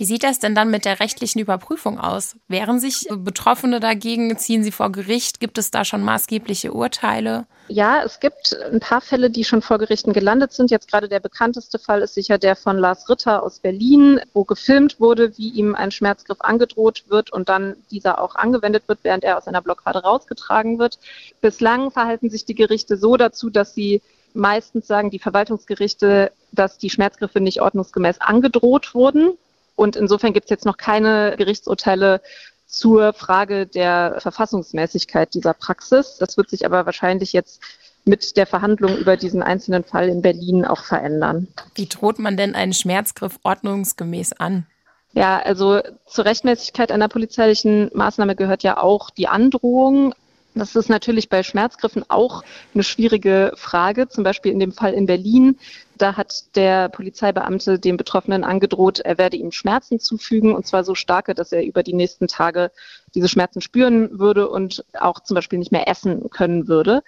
Wie 0.00 0.06
sieht 0.06 0.22
das 0.22 0.38
denn 0.38 0.54
dann 0.54 0.70
mit 0.70 0.86
der 0.86 0.98
rechtlichen 0.98 1.40
Überprüfung 1.40 2.00
aus? 2.00 2.34
Wehren 2.48 2.80
sich 2.80 3.06
Betroffene 3.10 3.80
dagegen? 3.80 4.34
Ziehen 4.38 4.64
sie 4.64 4.72
vor 4.72 4.90
Gericht? 4.90 5.40
Gibt 5.40 5.58
es 5.58 5.70
da 5.70 5.84
schon 5.84 6.02
maßgebliche 6.02 6.72
Urteile? 6.72 7.44
Ja, 7.68 8.02
es 8.02 8.18
gibt 8.18 8.56
ein 8.72 8.80
paar 8.80 9.02
Fälle, 9.02 9.28
die 9.28 9.44
schon 9.44 9.60
vor 9.60 9.76
Gerichten 9.76 10.14
gelandet 10.14 10.54
sind. 10.54 10.70
Jetzt 10.70 10.90
gerade 10.90 11.10
der 11.10 11.20
bekannteste 11.20 11.78
Fall 11.78 12.00
ist 12.00 12.14
sicher 12.14 12.38
der 12.38 12.56
von 12.56 12.78
Lars 12.78 13.10
Ritter 13.10 13.42
aus 13.42 13.58
Berlin, 13.58 14.22
wo 14.32 14.44
gefilmt 14.44 15.00
wurde, 15.00 15.36
wie 15.36 15.50
ihm 15.50 15.74
ein 15.74 15.90
Schmerzgriff 15.90 16.40
angedroht 16.40 17.04
wird 17.08 17.30
und 17.30 17.50
dann 17.50 17.76
dieser 17.90 18.22
auch 18.22 18.36
angewendet 18.36 18.84
wird, 18.86 19.00
während 19.02 19.22
er 19.22 19.36
aus 19.36 19.48
einer 19.48 19.60
Blockade 19.60 19.98
rausgetragen 19.98 20.78
wird. 20.78 20.98
Bislang 21.42 21.90
verhalten 21.90 22.30
sich 22.30 22.46
die 22.46 22.54
Gerichte 22.54 22.96
so 22.96 23.18
dazu, 23.18 23.50
dass 23.50 23.74
sie 23.74 24.00
meistens 24.32 24.86
sagen 24.86 25.10
die 25.10 25.18
Verwaltungsgerichte, 25.18 26.32
dass 26.52 26.78
die 26.78 26.88
Schmerzgriffe 26.88 27.40
nicht 27.40 27.60
ordnungsgemäß 27.60 28.22
angedroht 28.22 28.94
wurden. 28.94 29.34
Und 29.80 29.96
insofern 29.96 30.34
gibt 30.34 30.44
es 30.44 30.50
jetzt 30.50 30.66
noch 30.66 30.76
keine 30.76 31.36
Gerichtsurteile 31.38 32.20
zur 32.66 33.14
Frage 33.14 33.66
der 33.66 34.16
Verfassungsmäßigkeit 34.18 35.32
dieser 35.32 35.54
Praxis. 35.54 36.18
Das 36.18 36.36
wird 36.36 36.50
sich 36.50 36.66
aber 36.66 36.84
wahrscheinlich 36.84 37.32
jetzt 37.32 37.62
mit 38.04 38.36
der 38.36 38.44
Verhandlung 38.44 38.98
über 38.98 39.16
diesen 39.16 39.42
einzelnen 39.42 39.82
Fall 39.82 40.10
in 40.10 40.20
Berlin 40.20 40.66
auch 40.66 40.84
verändern. 40.84 41.48
Wie 41.74 41.86
droht 41.86 42.18
man 42.18 42.36
denn 42.36 42.54
einen 42.54 42.74
Schmerzgriff 42.74 43.38
ordnungsgemäß 43.42 44.34
an? 44.34 44.66
Ja, 45.14 45.38
also 45.38 45.80
zur 46.04 46.26
Rechtmäßigkeit 46.26 46.92
einer 46.92 47.08
polizeilichen 47.08 47.90
Maßnahme 47.94 48.36
gehört 48.36 48.62
ja 48.62 48.76
auch 48.76 49.08
die 49.08 49.28
Androhung. 49.28 50.14
Das 50.54 50.74
ist 50.74 50.88
natürlich 50.88 51.28
bei 51.28 51.42
Schmerzgriffen 51.42 52.04
auch 52.08 52.42
eine 52.74 52.82
schwierige 52.82 53.52
Frage. 53.56 54.08
Zum 54.08 54.24
Beispiel 54.24 54.50
in 54.52 54.58
dem 54.58 54.72
Fall 54.72 54.94
in 54.94 55.06
Berlin. 55.06 55.58
Da 55.96 56.16
hat 56.16 56.56
der 56.56 56.88
Polizeibeamte 56.88 57.78
dem 57.78 57.96
Betroffenen 57.96 58.42
angedroht, 58.42 59.00
er 59.00 59.18
werde 59.18 59.36
ihm 59.36 59.52
Schmerzen 59.52 60.00
zufügen 60.00 60.54
und 60.54 60.66
zwar 60.66 60.82
so 60.82 60.94
starke, 60.94 61.34
dass 61.34 61.52
er 61.52 61.62
über 61.62 61.82
die 61.82 61.92
nächsten 61.92 62.26
Tage 62.26 62.72
diese 63.14 63.28
Schmerzen 63.28 63.60
spüren 63.60 64.18
würde 64.18 64.48
und 64.48 64.84
auch 64.98 65.20
zum 65.20 65.34
Beispiel 65.34 65.58
nicht 65.58 65.72
mehr 65.72 65.88
essen 65.88 66.30
können 66.30 66.68
würde 66.68 67.02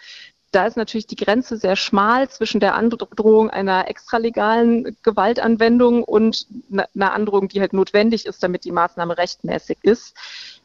da 0.53 0.67
ist 0.67 0.77
natürlich 0.77 1.07
die 1.07 1.17
Grenze 1.17 1.57
sehr 1.57 1.77
schmal 1.77 2.29
zwischen 2.29 2.61
der 2.61 2.75
Androhung 2.75 3.49
einer 3.49 3.89
extralegalen 3.89 4.97
Gewaltanwendung 5.03 6.05
und 6.05 6.47
einer 6.71 7.15
Androhung, 7.15 7.49
die 7.49 7.61
halt 7.61 7.73
notwendig 7.73 8.27
ist, 8.27 8.43
damit 8.43 8.65
die 8.65 8.71
Maßnahme 8.71 9.17
rechtmäßig 9.17 9.79
ist. 9.81 10.15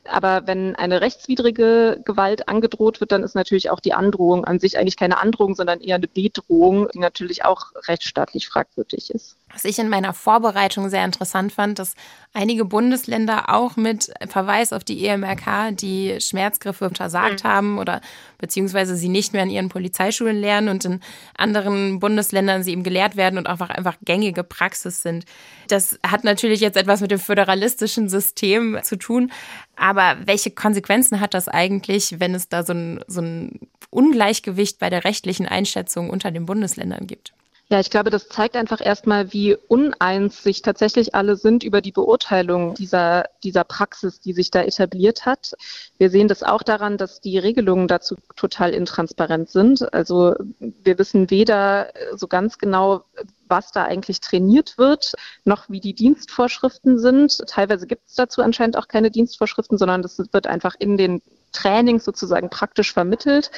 Aber 0.07 0.47
wenn 0.47 0.75
eine 0.75 1.01
rechtswidrige 1.01 2.01
Gewalt 2.05 2.47
angedroht 2.47 2.99
wird, 2.99 3.11
dann 3.11 3.23
ist 3.23 3.35
natürlich 3.35 3.69
auch 3.69 3.79
die 3.79 3.93
Androhung 3.93 4.45
an 4.45 4.59
sich 4.59 4.77
eigentlich 4.77 4.97
keine 4.97 5.19
Androhung, 5.19 5.55
sondern 5.55 5.81
eher 5.81 5.95
eine 5.95 6.07
Bedrohung, 6.07 6.87
die 6.93 6.99
natürlich 6.99 7.45
auch 7.45 7.71
rechtsstaatlich 7.87 8.47
fragwürdig 8.47 9.11
ist. 9.11 9.37
Was 9.57 9.65
ich 9.65 9.79
in 9.79 9.89
meiner 9.89 10.13
Vorbereitung 10.13 10.87
sehr 10.87 11.03
interessant 11.03 11.51
fand, 11.51 11.79
dass 11.79 11.95
einige 12.31 12.63
Bundesländer 12.63 13.49
auch 13.49 13.75
mit 13.75 14.13
Verweis 14.27 14.71
auf 14.71 14.83
die 14.83 15.03
EMRK 15.03 15.75
die 15.75 16.21
Schmerzgriffe 16.21 16.85
untersagt 16.85 17.43
mhm. 17.43 17.47
haben 17.47 17.79
oder 17.79 18.01
beziehungsweise 18.37 18.95
sie 18.95 19.09
nicht 19.09 19.33
mehr 19.33 19.41
in 19.41 19.49
ihren 19.49 19.69
Polizeischulen 19.69 20.39
lernen 20.39 20.69
und 20.69 20.85
in 20.85 20.99
anderen 21.35 21.99
Bundesländern 21.99 22.61
sie 22.61 22.73
eben 22.73 22.83
gelehrt 22.83 23.15
werden 23.15 23.39
und 23.39 23.47
einfach, 23.47 23.71
einfach 23.71 23.97
gängige 24.05 24.43
Praxis 24.43 25.01
sind. 25.01 25.25
Das 25.69 25.97
hat 26.05 26.23
natürlich 26.23 26.59
jetzt 26.59 26.77
etwas 26.77 27.01
mit 27.01 27.09
dem 27.09 27.17
föderalistischen 27.17 28.09
System 28.09 28.77
zu 28.83 28.95
tun. 28.95 29.31
Aber 29.75 30.17
welche 30.23 30.51
Konsequenzen 30.51 31.19
hat 31.19 31.33
das 31.33 31.47
eigentlich, 31.47 32.19
wenn 32.19 32.35
es 32.35 32.47
da 32.47 32.63
so 32.63 32.73
ein, 32.73 33.03
so 33.07 33.21
ein 33.21 33.59
Ungleichgewicht 33.89 34.77
bei 34.77 34.91
der 34.91 35.03
rechtlichen 35.03 35.47
Einschätzung 35.47 36.11
unter 36.11 36.29
den 36.29 36.45
Bundesländern 36.45 37.07
gibt? 37.07 37.33
Ja, 37.69 37.81
ich 37.81 37.89
glaube, 37.89 38.09
das 38.09 38.29
zeigt 38.29 38.55
einfach 38.55 38.79
erstmal, 38.79 39.33
wie 39.33 39.57
uneins 39.67 40.41
sich 40.41 40.61
tatsächlich 40.61 41.15
alle 41.15 41.35
sind 41.35 41.65
über 41.65 41.81
die 41.81 41.91
Beurteilung 41.91 42.75
dieser, 42.75 43.25
dieser 43.43 43.65
Praxis, 43.65 44.21
die 44.21 44.31
sich 44.31 44.51
da 44.51 44.61
etabliert 44.61 45.25
hat. 45.25 45.51
Wir 45.97 46.09
sehen 46.09 46.29
das 46.29 46.43
auch 46.43 46.63
daran, 46.63 46.97
dass 46.97 47.19
die 47.19 47.37
Regelungen 47.37 47.89
dazu 47.89 48.15
total 48.37 48.73
intransparent 48.73 49.49
sind. 49.49 49.93
Also 49.93 50.35
wir 50.59 50.97
wissen 50.97 51.29
weder 51.29 51.91
so 52.15 52.29
ganz 52.29 52.57
genau, 52.57 53.03
was 53.49 53.73
da 53.73 53.83
eigentlich 53.83 54.21
trainiert 54.21 54.77
wird, 54.77 55.11
noch 55.43 55.69
wie 55.69 55.81
die 55.81 55.93
Dienstvorschriften 55.93 56.99
sind. 56.99 57.37
Teilweise 57.47 57.85
gibt 57.85 58.07
es 58.07 58.15
dazu 58.15 58.41
anscheinend 58.41 58.77
auch 58.77 58.87
keine 58.87 59.11
Dienstvorschriften, 59.11 59.77
sondern 59.77 60.01
das 60.01 60.17
wird 60.31 60.47
einfach 60.47 60.75
in 60.79 60.95
den 60.95 61.21
Trainings 61.51 62.05
sozusagen 62.05 62.49
praktisch 62.49 62.93
vermittelt. 62.93 63.51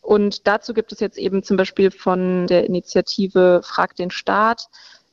Und 0.00 0.46
dazu 0.46 0.74
gibt 0.74 0.92
es 0.92 1.00
jetzt 1.00 1.18
eben 1.18 1.42
zum 1.42 1.56
Beispiel 1.56 1.90
von 1.90 2.46
der 2.46 2.64
Initiative 2.66 3.60
Frag 3.64 3.96
den 3.96 4.10
Staat 4.10 4.68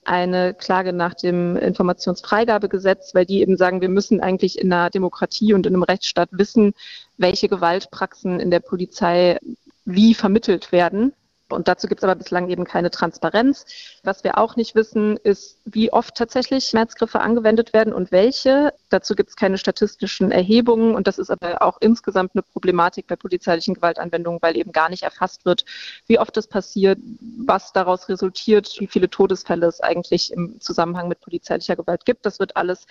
eine 0.05 0.53
Klage 0.53 0.93
nach 0.93 1.13
dem 1.13 1.57
Informationsfreigabegesetz, 1.57 3.13
weil 3.13 3.25
die 3.25 3.41
eben 3.41 3.57
sagen, 3.57 3.81
wir 3.81 3.89
müssen 3.89 4.21
eigentlich 4.21 4.57
in 4.57 4.71
einer 4.71 4.89
Demokratie 4.89 5.53
und 5.53 5.65
in 5.65 5.73
einem 5.73 5.83
Rechtsstaat 5.83 6.29
wissen, 6.31 6.73
welche 7.17 7.49
Gewaltpraxen 7.49 8.39
in 8.39 8.49
der 8.49 8.61
Polizei 8.61 9.37
wie 9.83 10.13
vermittelt 10.13 10.71
werden. 10.71 11.13
Und 11.49 11.67
dazu 11.67 11.87
gibt 11.87 11.99
es 11.99 12.03
aber 12.03 12.15
bislang 12.15 12.49
eben 12.49 12.65
keine 12.65 12.91
Transparenz. 12.91 13.65
Was 14.03 14.23
wir 14.23 14.37
auch 14.37 14.57
nicht 14.57 14.75
wissen, 14.75 15.17
ist, 15.17 15.59
wie 15.65 15.93
oft 15.93 16.15
tatsächlich 16.15 16.65
Schmerzgriffe 16.65 17.21
angewendet 17.21 17.73
werden 17.73 17.93
und 17.93 18.11
welche. 18.11 18.73
Dazu 18.89 19.15
gibt 19.15 19.29
es 19.29 19.35
keine 19.37 19.57
statistischen 19.57 20.31
Erhebungen. 20.31 20.93
Und 20.93 21.07
das 21.07 21.17
ist 21.17 21.29
aber 21.29 21.61
auch 21.61 21.77
insgesamt 21.79 22.31
eine 22.33 22.41
Problematik 22.41 23.07
bei 23.07 23.15
polizeilichen 23.15 23.75
Gewaltanwendungen, 23.75 24.41
weil 24.41 24.57
eben 24.57 24.73
gar 24.73 24.89
nicht 24.89 25.03
erfasst 25.03 25.45
wird, 25.45 25.63
wie 26.07 26.19
oft 26.19 26.35
das 26.35 26.47
passiert, 26.47 26.99
was 27.45 27.71
daraus 27.71 28.09
resultiert, 28.09 28.75
wie 28.79 28.87
viele 28.87 29.09
Todesfälle 29.09 29.67
es 29.67 29.79
eigentlich 29.79 30.33
im 30.33 30.59
Zusammenhang 30.59 31.07
mit 31.07 31.21
polizeilicher 31.21 31.77
Gewalt 31.77 32.03
gibt. 32.05 32.25
Das 32.25 32.39
wird 32.39 32.57
alles 32.57 32.85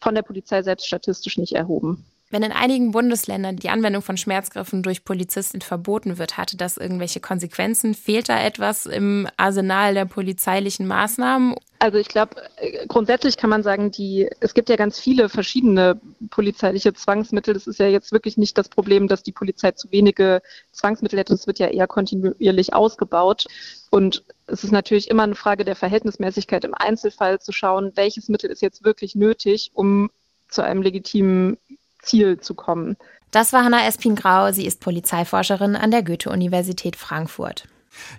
von 0.00 0.14
der 0.14 0.22
Polizei 0.22 0.62
selbst 0.62 0.86
statistisch 0.86 1.38
nicht 1.38 1.54
erhoben. 1.54 2.04
Wenn 2.32 2.42
in 2.42 2.52
einigen 2.52 2.92
Bundesländern 2.92 3.56
die 3.56 3.68
Anwendung 3.68 4.00
von 4.00 4.16
Schmerzgriffen 4.16 4.82
durch 4.82 5.04
Polizisten 5.04 5.60
verboten 5.60 6.16
wird, 6.16 6.38
hatte 6.38 6.56
das 6.56 6.78
irgendwelche 6.78 7.20
Konsequenzen? 7.20 7.92
Fehlt 7.92 8.30
da 8.30 8.42
etwas 8.42 8.86
im 8.86 9.28
Arsenal 9.36 9.92
der 9.92 10.06
polizeilichen 10.06 10.86
Maßnahmen? 10.86 11.56
Also 11.78 11.98
ich 11.98 12.08
glaube, 12.08 12.36
äh, 12.56 12.86
grundsätzlich 12.86 13.36
kann 13.36 13.50
man 13.50 13.62
sagen, 13.62 13.90
die, 13.90 14.30
es 14.40 14.54
gibt 14.54 14.70
ja 14.70 14.76
ganz 14.76 14.98
viele 14.98 15.28
verschiedene 15.28 16.00
polizeiliche 16.30 16.94
Zwangsmittel. 16.94 17.52
Das 17.52 17.66
ist 17.66 17.78
ja 17.78 17.86
jetzt 17.86 18.12
wirklich 18.12 18.38
nicht 18.38 18.56
das 18.56 18.70
Problem, 18.70 19.08
dass 19.08 19.22
die 19.22 19.32
Polizei 19.32 19.72
zu 19.72 19.92
wenige 19.92 20.40
Zwangsmittel 20.70 21.18
hätte. 21.18 21.34
Es 21.34 21.46
wird 21.46 21.58
ja 21.58 21.66
eher 21.66 21.86
kontinuierlich 21.86 22.72
ausgebaut. 22.72 23.44
Und 23.90 24.24
es 24.46 24.64
ist 24.64 24.72
natürlich 24.72 25.10
immer 25.10 25.24
eine 25.24 25.34
Frage 25.34 25.66
der 25.66 25.76
Verhältnismäßigkeit 25.76 26.64
im 26.64 26.72
Einzelfall 26.72 27.40
zu 27.40 27.52
schauen, 27.52 27.92
welches 27.94 28.30
Mittel 28.30 28.48
ist 28.48 28.62
jetzt 28.62 28.84
wirklich 28.84 29.14
nötig, 29.16 29.70
um 29.74 30.08
zu 30.48 30.62
einem 30.62 30.80
legitimen 30.80 31.58
Ziel 32.02 32.40
zu 32.40 32.54
kommen. 32.54 32.96
Das 33.30 33.52
war 33.52 33.64
Hanna 33.64 33.86
Espin-Grau. 33.86 34.52
Sie 34.52 34.66
ist 34.66 34.80
Polizeiforscherin 34.80 35.74
an 35.76 35.90
der 35.90 36.02
Goethe-Universität 36.02 36.96
Frankfurt. 36.96 37.66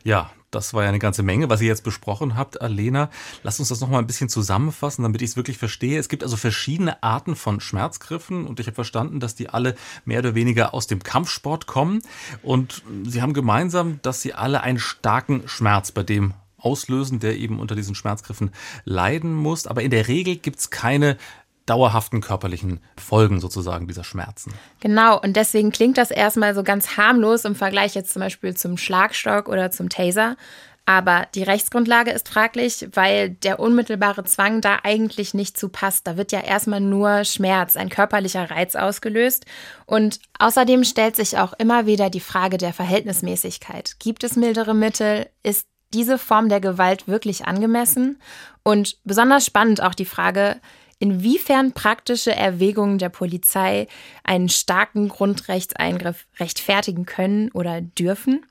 Ja, 0.04 0.32
das 0.54 0.74
war 0.74 0.84
ja 0.84 0.90
eine 0.90 1.00
ganze 1.00 1.24
Menge, 1.24 1.50
was 1.50 1.62
ihr 1.62 1.68
jetzt 1.68 1.84
besprochen 1.84 2.38
habt, 2.38 2.62
Alena. 2.62 3.10
Lasst 3.42 3.60
uns 3.60 3.70
das 3.70 3.82
nochmal 3.82 4.02
ein 4.02 4.08
bisschen 4.08 4.30
zusammenfassen, 4.30 5.04
damit 5.04 5.22
ich 5.22 5.32
es 5.32 5.38
wirklich 5.38 5.58
verstehe. 5.58 6.00
Es 6.00 6.10
gibt 6.10 6.24
also 6.24 6.38
verschiedene 6.38 7.02
Arten 7.02 7.36
von 7.36 7.60
Schmerzgriffen 7.60 8.46
und 8.46 8.60
ich 8.60 8.68
habe 8.68 8.76
verstanden, 8.76 9.20
dass 9.20 9.36
die 9.36 9.50
alle 9.50 9.76
mehr 10.06 10.20
oder 10.20 10.36
weniger 10.36 10.74
aus 10.74 10.88
dem 10.88 11.02
Kampfsport 11.02 11.66
kommen 11.66 12.02
und 12.44 12.84
sie 13.04 13.22
haben 13.22 13.34
gemeinsam, 13.34 14.00
dass 14.04 14.22
sie 14.22 14.34
alle 14.34 14.62
einen 14.62 14.80
starken 14.80 15.48
Schmerz 15.48 15.92
bei 15.92 16.04
dem 16.04 16.34
auslösen, 16.58 17.20
der 17.20 17.36
eben 17.38 17.60
unter 17.60 17.76
diesen 17.76 17.96
Schmerzgriffen 17.96 18.52
leiden 18.86 19.34
muss. 19.34 19.68
Aber 19.68 19.82
in 19.82 19.92
der 19.92 20.08
Regel 20.08 20.38
gibt 20.38 20.60
es 20.60 20.70
keine 20.70 21.18
dauerhaften 21.66 22.22
körperlichen 22.22 22.80
Folgen 22.98 23.40
sozusagen 23.40 23.88
dieser 23.88 24.04
Schmerzen. 24.04 24.54
Genau, 24.80 25.20
und 25.20 25.36
deswegen 25.36 25.72
klingt 25.72 25.98
das 25.98 26.12
erstmal 26.12 26.56
so 26.56 26.64
ganz 26.64 26.98
harmlos 26.98 27.46
im 27.46 27.56
Vergleich 27.56 27.96
jetzt 27.96 28.14
zum 28.14 28.22
Beispiel 28.22 28.56
zum 28.56 28.78
Schlagstock 28.78 29.48
oder 29.48 29.72
zum 29.72 29.90
Taser. 29.90 30.36
Aber 30.86 31.28
die 31.34 31.44
Rechtsgrundlage 31.44 32.12
ist 32.12 32.28
fraglich, 32.28 32.90
weil 32.92 33.30
der 33.30 33.62
unmittelbare 33.62 34.26
Zwang 34.26 34.60
da 34.60 34.80
eigentlich 34.84 35.34
nicht 35.34 35.58
zu 35.58 35.70
passt. 35.70 36.08
Da 36.08 36.18
wird 36.18 36.34
ja 36.34 36.42
erstmal 36.42 36.82
nur 36.82 37.24
Schmerz, 37.24 37.78
ein 37.78 37.88
körperlicher 37.88 38.52
Reiz 38.52 38.76
ausgelöst. 38.76 39.46
Und 39.86 40.20
außerdem 40.40 40.84
stellt 40.84 41.16
sich 41.16 41.38
auch 41.38 41.54
immer 41.54 41.86
wieder 41.86 42.10
die 42.10 42.20
Frage 42.20 42.58
der 42.58 42.74
Verhältnismäßigkeit. 42.74 43.96
Gibt 44.00 44.26
es 44.26 44.36
mildere 44.36 44.74
Mittel? 44.74 45.30
Ist 45.42 45.68
diese 45.94 46.18
Form 46.18 46.50
der 46.50 46.60
Gewalt 46.60 47.08
wirklich 47.08 47.46
angemessen? 47.46 48.20
Und 48.64 48.98
besonders 49.06 49.46
spannend 49.46 49.82
auch 49.82 49.94
die 49.94 50.06
Frage, 50.06 50.60
inwiefern 51.04 51.74
praktische 51.74 52.34
Erwägungen 52.34 52.98
der 52.98 53.10
Polizei 53.10 53.88
einen 54.24 54.48
starken 54.48 55.10
Grundrechtseingriff 55.10 56.28
rechtfertigen 56.40 57.06
können 57.06 57.52
oder 57.52 57.82
dürfen. 57.82 58.46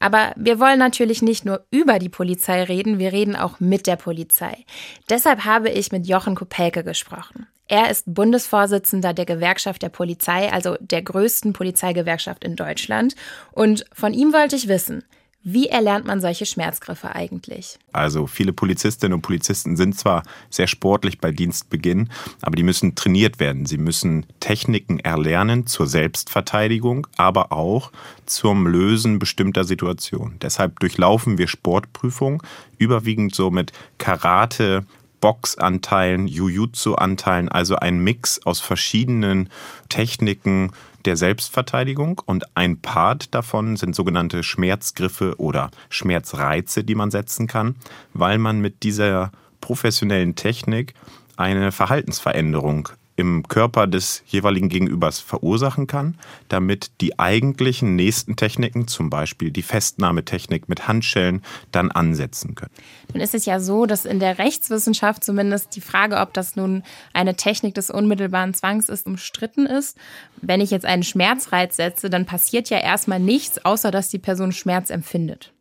Aber 0.00 0.32
wir 0.34 0.58
wollen 0.58 0.80
natürlich 0.80 1.22
nicht 1.22 1.44
nur 1.44 1.64
über 1.70 2.00
die 2.00 2.08
Polizei 2.08 2.64
reden, 2.64 2.98
wir 2.98 3.12
reden 3.12 3.36
auch 3.36 3.60
mit 3.60 3.86
der 3.86 3.94
Polizei. 3.94 4.64
Deshalb 5.08 5.44
habe 5.44 5.70
ich 5.70 5.92
mit 5.92 6.08
Jochen 6.08 6.34
Kopelke 6.34 6.82
gesprochen. 6.82 7.46
Er 7.68 7.88
ist 7.92 8.12
Bundesvorsitzender 8.12 9.14
der 9.14 9.24
Gewerkschaft 9.24 9.80
der 9.82 9.88
Polizei, 9.88 10.52
also 10.52 10.76
der 10.80 11.00
größten 11.00 11.52
Polizeigewerkschaft 11.52 12.42
in 12.42 12.56
Deutschland. 12.56 13.14
Und 13.52 13.84
von 13.92 14.12
ihm 14.12 14.32
wollte 14.32 14.56
ich 14.56 14.66
wissen, 14.66 15.04
wie 15.44 15.68
erlernt 15.68 16.06
man 16.06 16.22
solche 16.22 16.46
Schmerzgriffe 16.46 17.14
eigentlich? 17.14 17.78
Also 17.92 18.26
viele 18.26 18.54
Polizistinnen 18.54 19.12
und 19.12 19.20
Polizisten 19.20 19.76
sind 19.76 19.98
zwar 19.98 20.22
sehr 20.48 20.66
sportlich 20.66 21.18
bei 21.18 21.32
Dienstbeginn, 21.32 22.08
aber 22.40 22.56
die 22.56 22.62
müssen 22.62 22.94
trainiert 22.94 23.38
werden. 23.38 23.66
Sie 23.66 23.76
müssen 23.76 24.24
Techniken 24.40 25.00
erlernen 25.00 25.66
zur 25.66 25.86
Selbstverteidigung, 25.86 27.06
aber 27.18 27.52
auch 27.52 27.92
zum 28.24 28.66
Lösen 28.66 29.18
bestimmter 29.18 29.64
Situationen. 29.64 30.38
Deshalb 30.40 30.80
durchlaufen 30.80 31.36
wir 31.36 31.46
Sportprüfungen 31.46 32.40
überwiegend 32.78 33.34
so 33.34 33.50
mit 33.50 33.72
Karate, 33.98 34.86
Boxanteilen, 35.20 36.26
Jujutsu-Anteilen, 36.26 37.50
also 37.50 37.76
ein 37.76 37.98
Mix 37.98 38.44
aus 38.46 38.60
verschiedenen 38.60 39.50
Techniken, 39.90 40.72
der 41.04 41.16
Selbstverteidigung 41.16 42.20
und 42.24 42.56
ein 42.56 42.80
Part 42.80 43.34
davon 43.34 43.76
sind 43.76 43.94
sogenannte 43.94 44.42
Schmerzgriffe 44.42 45.34
oder 45.38 45.70
Schmerzreize, 45.88 46.84
die 46.84 46.94
man 46.94 47.10
setzen 47.10 47.46
kann, 47.46 47.76
weil 48.12 48.38
man 48.38 48.60
mit 48.60 48.82
dieser 48.82 49.32
professionellen 49.60 50.34
Technik 50.34 50.94
eine 51.36 51.72
Verhaltensveränderung 51.72 52.88
im 53.16 53.46
Körper 53.46 53.86
des 53.86 54.22
jeweiligen 54.26 54.68
Gegenübers 54.68 55.20
verursachen 55.20 55.86
kann, 55.86 56.18
damit 56.48 56.90
die 57.00 57.18
eigentlichen 57.18 57.94
nächsten 57.96 58.36
Techniken, 58.36 58.88
zum 58.88 59.08
Beispiel 59.08 59.50
die 59.50 59.62
Festnahmetechnik 59.62 60.68
mit 60.68 60.88
Handschellen, 60.88 61.42
dann 61.70 61.90
ansetzen 61.90 62.54
können. 62.54 62.72
Nun 63.12 63.22
ist 63.22 63.34
es 63.34 63.46
ja 63.46 63.60
so, 63.60 63.86
dass 63.86 64.04
in 64.04 64.18
der 64.18 64.38
Rechtswissenschaft 64.38 65.22
zumindest 65.22 65.76
die 65.76 65.80
Frage, 65.80 66.18
ob 66.18 66.34
das 66.34 66.56
nun 66.56 66.82
eine 67.12 67.36
Technik 67.36 67.74
des 67.74 67.90
unmittelbaren 67.90 68.54
Zwangs 68.54 68.88
ist, 68.88 69.06
umstritten 69.06 69.66
ist. 69.66 69.96
Wenn 70.40 70.60
ich 70.60 70.70
jetzt 70.70 70.86
einen 70.86 71.04
Schmerzreiz 71.04 71.76
setze, 71.76 72.10
dann 72.10 72.26
passiert 72.26 72.68
ja 72.70 72.78
erstmal 72.78 73.20
nichts, 73.20 73.64
außer 73.64 73.90
dass 73.90 74.08
die 74.08 74.18
Person 74.18 74.52
Schmerz 74.52 74.90
empfindet. 74.90 75.53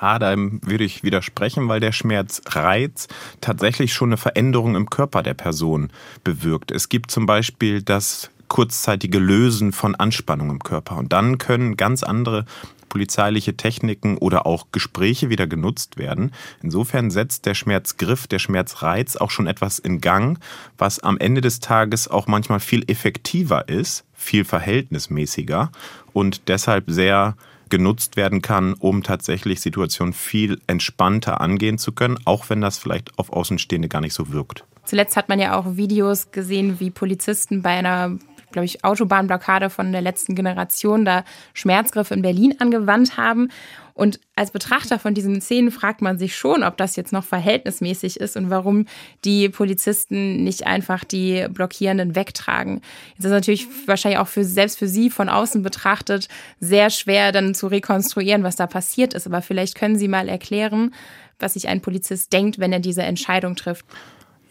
Ah, 0.00 0.18
da 0.18 0.34
würde 0.36 0.84
ich 0.84 1.04
widersprechen, 1.04 1.68
weil 1.68 1.78
der 1.78 1.92
Schmerzreiz 1.92 3.06
tatsächlich 3.42 3.92
schon 3.92 4.08
eine 4.08 4.16
Veränderung 4.16 4.74
im 4.74 4.88
Körper 4.88 5.22
der 5.22 5.34
Person 5.34 5.90
bewirkt. 6.24 6.70
Es 6.70 6.88
gibt 6.88 7.10
zum 7.10 7.26
Beispiel 7.26 7.82
das 7.82 8.30
kurzzeitige 8.48 9.18
Lösen 9.18 9.72
von 9.72 9.94
Anspannung 9.94 10.48
im 10.48 10.60
Körper. 10.60 10.96
Und 10.96 11.12
dann 11.12 11.36
können 11.36 11.76
ganz 11.76 12.02
andere 12.02 12.46
polizeiliche 12.88 13.58
Techniken 13.58 14.16
oder 14.16 14.46
auch 14.46 14.68
Gespräche 14.72 15.28
wieder 15.28 15.46
genutzt 15.46 15.98
werden. 15.98 16.32
Insofern 16.62 17.10
setzt 17.10 17.44
der 17.44 17.54
Schmerzgriff, 17.54 18.26
der 18.26 18.38
Schmerzreiz 18.38 19.16
auch 19.16 19.30
schon 19.30 19.46
etwas 19.46 19.78
in 19.78 20.00
Gang, 20.00 20.38
was 20.78 20.98
am 21.00 21.18
Ende 21.18 21.42
des 21.42 21.60
Tages 21.60 22.08
auch 22.08 22.26
manchmal 22.26 22.60
viel 22.60 22.90
effektiver 22.90 23.68
ist, 23.68 24.04
viel 24.14 24.44
verhältnismäßiger 24.44 25.70
und 26.14 26.48
deshalb 26.48 26.84
sehr 26.88 27.36
genutzt 27.70 28.16
werden 28.16 28.42
kann, 28.42 28.74
um 28.74 29.02
tatsächlich 29.02 29.60
Situationen 29.60 30.12
viel 30.12 30.60
entspannter 30.66 31.40
angehen 31.40 31.78
zu 31.78 31.92
können, 31.92 32.18
auch 32.24 32.50
wenn 32.50 32.60
das 32.60 32.78
vielleicht 32.78 33.18
auf 33.18 33.32
Außenstehende 33.32 33.88
gar 33.88 34.00
nicht 34.00 34.14
so 34.14 34.32
wirkt. 34.32 34.64
Zuletzt 34.84 35.16
hat 35.16 35.28
man 35.28 35.38
ja 35.38 35.56
auch 35.56 35.76
Videos 35.76 36.32
gesehen, 36.32 36.80
wie 36.80 36.90
Polizisten 36.90 37.62
bei 37.62 37.70
einer 37.70 38.18
glaube 38.52 38.66
ich, 38.66 38.84
Autobahnblockade 38.84 39.70
von 39.70 39.92
der 39.92 40.02
letzten 40.02 40.34
Generation 40.34 41.04
da 41.04 41.24
Schmerzgriffe 41.54 42.14
in 42.14 42.22
Berlin 42.22 42.56
angewandt 42.58 43.16
haben. 43.16 43.48
Und 43.94 44.18
als 44.34 44.50
Betrachter 44.50 44.98
von 44.98 45.12
diesen 45.12 45.42
Szenen 45.42 45.70
fragt 45.70 46.00
man 46.00 46.18
sich 46.18 46.34
schon, 46.34 46.62
ob 46.62 46.78
das 46.78 46.96
jetzt 46.96 47.12
noch 47.12 47.24
verhältnismäßig 47.24 48.18
ist 48.18 48.34
und 48.36 48.48
warum 48.48 48.86
die 49.26 49.50
Polizisten 49.50 50.42
nicht 50.42 50.66
einfach 50.66 51.04
die 51.04 51.46
Blockierenden 51.50 52.14
wegtragen. 52.14 52.80
Jetzt 53.16 53.26
ist 53.26 53.30
natürlich 53.30 53.66
wahrscheinlich 53.86 54.18
auch 54.18 54.28
für, 54.28 54.44
selbst 54.44 54.78
für 54.78 54.88
Sie 54.88 55.10
von 55.10 55.28
außen 55.28 55.62
betrachtet 55.62 56.28
sehr 56.60 56.88
schwer 56.88 57.30
dann 57.32 57.54
zu 57.54 57.66
rekonstruieren, 57.66 58.42
was 58.42 58.56
da 58.56 58.66
passiert 58.66 59.12
ist. 59.12 59.26
Aber 59.26 59.42
vielleicht 59.42 59.74
können 59.74 59.98
Sie 59.98 60.08
mal 60.08 60.28
erklären, 60.28 60.94
was 61.38 61.52
sich 61.54 61.68
ein 61.68 61.82
Polizist 61.82 62.32
denkt, 62.32 62.58
wenn 62.58 62.72
er 62.72 62.80
diese 62.80 63.02
Entscheidung 63.02 63.54
trifft. 63.54 63.84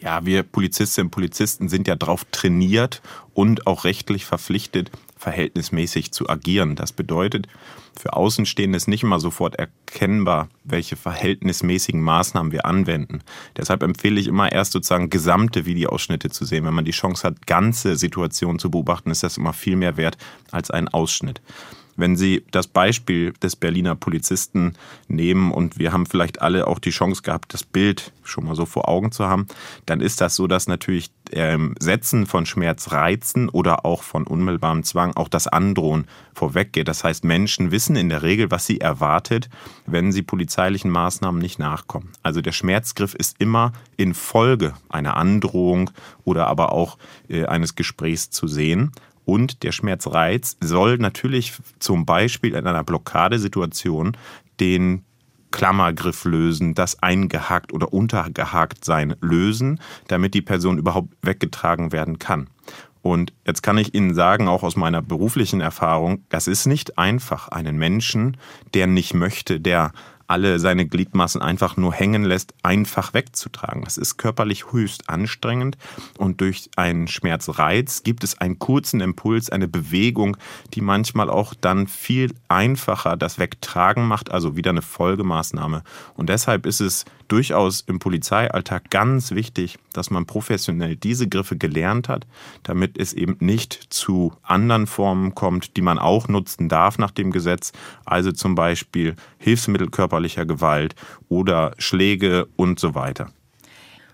Ja, 0.00 0.24
wir 0.24 0.42
Polizistinnen 0.42 1.08
und 1.08 1.10
Polizisten 1.10 1.68
sind 1.68 1.86
ja 1.86 1.94
darauf 1.94 2.24
trainiert 2.32 3.02
und 3.34 3.66
auch 3.66 3.84
rechtlich 3.84 4.24
verpflichtet, 4.24 4.90
verhältnismäßig 5.18 6.10
zu 6.12 6.28
agieren. 6.30 6.74
Das 6.74 6.92
bedeutet, 6.92 7.48
für 7.98 8.14
Außenstehende 8.14 8.78
ist 8.78 8.88
nicht 8.88 9.02
immer 9.02 9.20
sofort 9.20 9.56
erkennbar, 9.56 10.48
welche 10.64 10.96
verhältnismäßigen 10.96 12.00
Maßnahmen 12.00 12.50
wir 12.50 12.64
anwenden. 12.64 13.20
Deshalb 13.58 13.82
empfehle 13.82 14.18
ich 14.18 14.28
immer 14.28 14.50
erst 14.50 14.72
sozusagen 14.72 15.10
gesamte 15.10 15.66
Videoausschnitte 15.66 16.30
zu 16.30 16.46
sehen. 16.46 16.64
Wenn 16.64 16.72
man 16.72 16.86
die 16.86 16.92
Chance 16.92 17.26
hat, 17.26 17.46
ganze 17.46 17.96
Situationen 17.96 18.58
zu 18.58 18.70
beobachten, 18.70 19.10
ist 19.10 19.22
das 19.22 19.36
immer 19.36 19.52
viel 19.52 19.76
mehr 19.76 19.98
wert 19.98 20.16
als 20.50 20.70
ein 20.70 20.88
Ausschnitt. 20.88 21.42
Wenn 22.00 22.16
Sie 22.16 22.44
das 22.50 22.66
Beispiel 22.66 23.32
des 23.42 23.56
Berliner 23.56 23.94
Polizisten 23.94 24.74
nehmen 25.08 25.52
und 25.52 25.78
wir 25.78 25.92
haben 25.92 26.06
vielleicht 26.06 26.40
alle 26.40 26.66
auch 26.66 26.78
die 26.78 26.90
Chance 26.90 27.22
gehabt, 27.22 27.52
das 27.52 27.62
Bild 27.62 28.12
schon 28.24 28.44
mal 28.44 28.54
so 28.54 28.64
vor 28.64 28.88
Augen 28.88 29.12
zu 29.12 29.26
haben, 29.26 29.46
dann 29.86 30.00
ist 30.00 30.20
das 30.20 30.36
so, 30.36 30.46
dass 30.46 30.66
natürlich 30.66 31.10
ähm, 31.32 31.74
Setzen 31.78 32.26
von 32.26 32.46
Schmerzreizen 32.46 33.48
oder 33.48 33.84
auch 33.84 34.02
von 34.02 34.26
unmittelbarem 34.26 34.82
Zwang 34.82 35.14
auch 35.16 35.28
das 35.28 35.46
Androhen 35.46 36.06
vorweggeht. 36.34 36.88
Das 36.88 37.04
heißt, 37.04 37.24
Menschen 37.24 37.70
wissen 37.70 37.96
in 37.96 38.08
der 38.08 38.22
Regel, 38.22 38.50
was 38.50 38.66
sie 38.66 38.80
erwartet, 38.80 39.48
wenn 39.86 40.12
sie 40.12 40.22
polizeilichen 40.22 40.90
Maßnahmen 40.90 41.40
nicht 41.40 41.58
nachkommen. 41.58 42.10
Also 42.22 42.40
der 42.40 42.52
Schmerzgriff 42.52 43.14
ist 43.14 43.36
immer 43.38 43.72
in 43.96 44.14
Folge 44.14 44.74
einer 44.88 45.16
Androhung 45.16 45.90
oder 46.24 46.46
aber 46.46 46.72
auch 46.72 46.98
äh, 47.28 47.44
eines 47.44 47.74
Gesprächs 47.74 48.30
zu 48.30 48.46
sehen. 48.48 48.92
Und 49.30 49.62
der 49.62 49.70
Schmerzreiz 49.70 50.56
soll 50.60 50.98
natürlich 50.98 51.52
zum 51.78 52.04
Beispiel 52.04 52.56
in 52.56 52.66
einer 52.66 52.82
Blockadesituation 52.82 54.16
den 54.58 55.04
Klammergriff 55.52 56.24
lösen, 56.24 56.74
das 56.74 57.00
eingehakt 57.00 57.72
oder 57.72 57.92
untergehakt 57.92 58.84
sein 58.84 59.14
lösen, 59.20 59.78
damit 60.08 60.34
die 60.34 60.42
Person 60.42 60.78
überhaupt 60.78 61.14
weggetragen 61.22 61.92
werden 61.92 62.18
kann. 62.18 62.48
Und 63.02 63.32
jetzt 63.46 63.62
kann 63.62 63.78
ich 63.78 63.94
Ihnen 63.94 64.14
sagen, 64.14 64.48
auch 64.48 64.64
aus 64.64 64.74
meiner 64.74 65.00
beruflichen 65.00 65.60
Erfahrung, 65.60 66.24
das 66.28 66.48
ist 66.48 66.66
nicht 66.66 66.98
einfach, 66.98 67.46
einen 67.50 67.76
Menschen, 67.76 68.36
der 68.74 68.88
nicht 68.88 69.14
möchte, 69.14 69.60
der 69.60 69.92
alle 70.30 70.60
seine 70.60 70.86
Gliedmaßen 70.86 71.42
einfach 71.42 71.76
nur 71.76 71.92
hängen 71.92 72.24
lässt, 72.24 72.54
einfach 72.62 73.14
wegzutragen. 73.14 73.82
Das 73.82 73.98
ist 73.98 74.16
körperlich 74.16 74.70
höchst 74.70 75.10
anstrengend 75.10 75.76
und 76.18 76.40
durch 76.40 76.70
einen 76.76 77.08
Schmerzreiz 77.08 78.04
gibt 78.04 78.22
es 78.22 78.38
einen 78.38 78.58
kurzen 78.58 79.00
Impuls, 79.00 79.50
eine 79.50 79.66
Bewegung, 79.66 80.36
die 80.72 80.82
manchmal 80.82 81.28
auch 81.28 81.52
dann 81.54 81.88
viel 81.88 82.32
einfacher 82.48 83.16
das 83.16 83.38
Wegtragen 83.38 84.06
macht, 84.06 84.30
also 84.30 84.56
wieder 84.56 84.70
eine 84.70 84.82
Folgemaßnahme. 84.82 85.82
Und 86.14 86.28
deshalb 86.28 86.64
ist 86.64 86.80
es 86.80 87.04
durchaus 87.30 87.80
im 87.82 87.98
Polizeialltag 87.98 88.90
ganz 88.90 89.30
wichtig, 89.32 89.78
dass 89.92 90.10
man 90.10 90.26
professionell 90.26 90.96
diese 90.96 91.28
Griffe 91.28 91.56
gelernt 91.56 92.08
hat, 92.08 92.26
damit 92.62 92.98
es 92.98 93.12
eben 93.12 93.36
nicht 93.40 93.72
zu 93.90 94.32
anderen 94.42 94.86
Formen 94.86 95.34
kommt, 95.34 95.76
die 95.76 95.82
man 95.82 95.98
auch 95.98 96.28
nutzen 96.28 96.68
darf 96.68 96.98
nach 96.98 97.10
dem 97.10 97.30
Gesetz, 97.30 97.72
also 98.04 98.32
zum 98.32 98.54
Beispiel 98.54 99.16
Hilfsmittel 99.38 99.90
körperlicher 99.90 100.46
Gewalt 100.46 100.94
oder 101.28 101.72
Schläge 101.78 102.48
und 102.56 102.80
so 102.80 102.94
weiter 102.94 103.30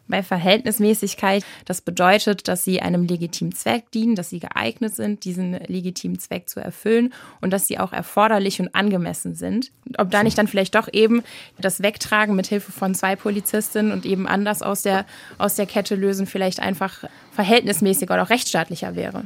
bei 0.09 0.23
Verhältnismäßigkeit. 0.23 1.45
Das 1.65 1.81
bedeutet, 1.81 2.49
dass 2.49 2.65
sie 2.65 2.81
einem 2.81 3.05
legitimen 3.05 3.53
Zweck 3.53 3.91
dienen, 3.91 4.15
dass 4.15 4.31
sie 4.31 4.41
geeignet 4.41 4.95
sind, 4.95 5.25
diesen 5.25 5.53
legitimen 5.67 6.19
Zweck 6.19 6.49
zu 6.49 6.61
erfüllen 6.61 7.13
und 7.41 7.53
dass 7.53 7.67
sie 7.67 7.79
auch 7.79 7.93
erforderlich 7.93 8.61
und 8.61 8.75
angemessen 8.75 9.35
sind. 9.35 9.73
Ob 9.99 10.11
da 10.11 10.23
nicht 10.23 10.39
dann 10.39 10.49
vielleicht 10.49 10.75
doch 10.75 10.89
eben 10.93 11.23
das 11.59 11.83
Wegtragen 11.83 12.37
mit 12.37 12.47
Hilfe 12.47 12.73
von 12.73 12.95
zwei 12.95 13.17
Polizistinnen 13.17 13.93
und 13.93 14.07
eben 14.07 14.27
anders 14.27 14.63
aus 14.63 14.83
der, 14.83 15.07
aus 15.39 15.55
der 15.57 15.67
Kette 15.67 15.95
lösen 15.95 16.27
vielleicht 16.27 16.61
einfach 16.61 17.05
verhältnismäßiger 17.33 18.15
oder 18.15 18.25
auch 18.25 18.31
rechtsstaatlicher 18.31 18.95
wäre. 18.95 19.25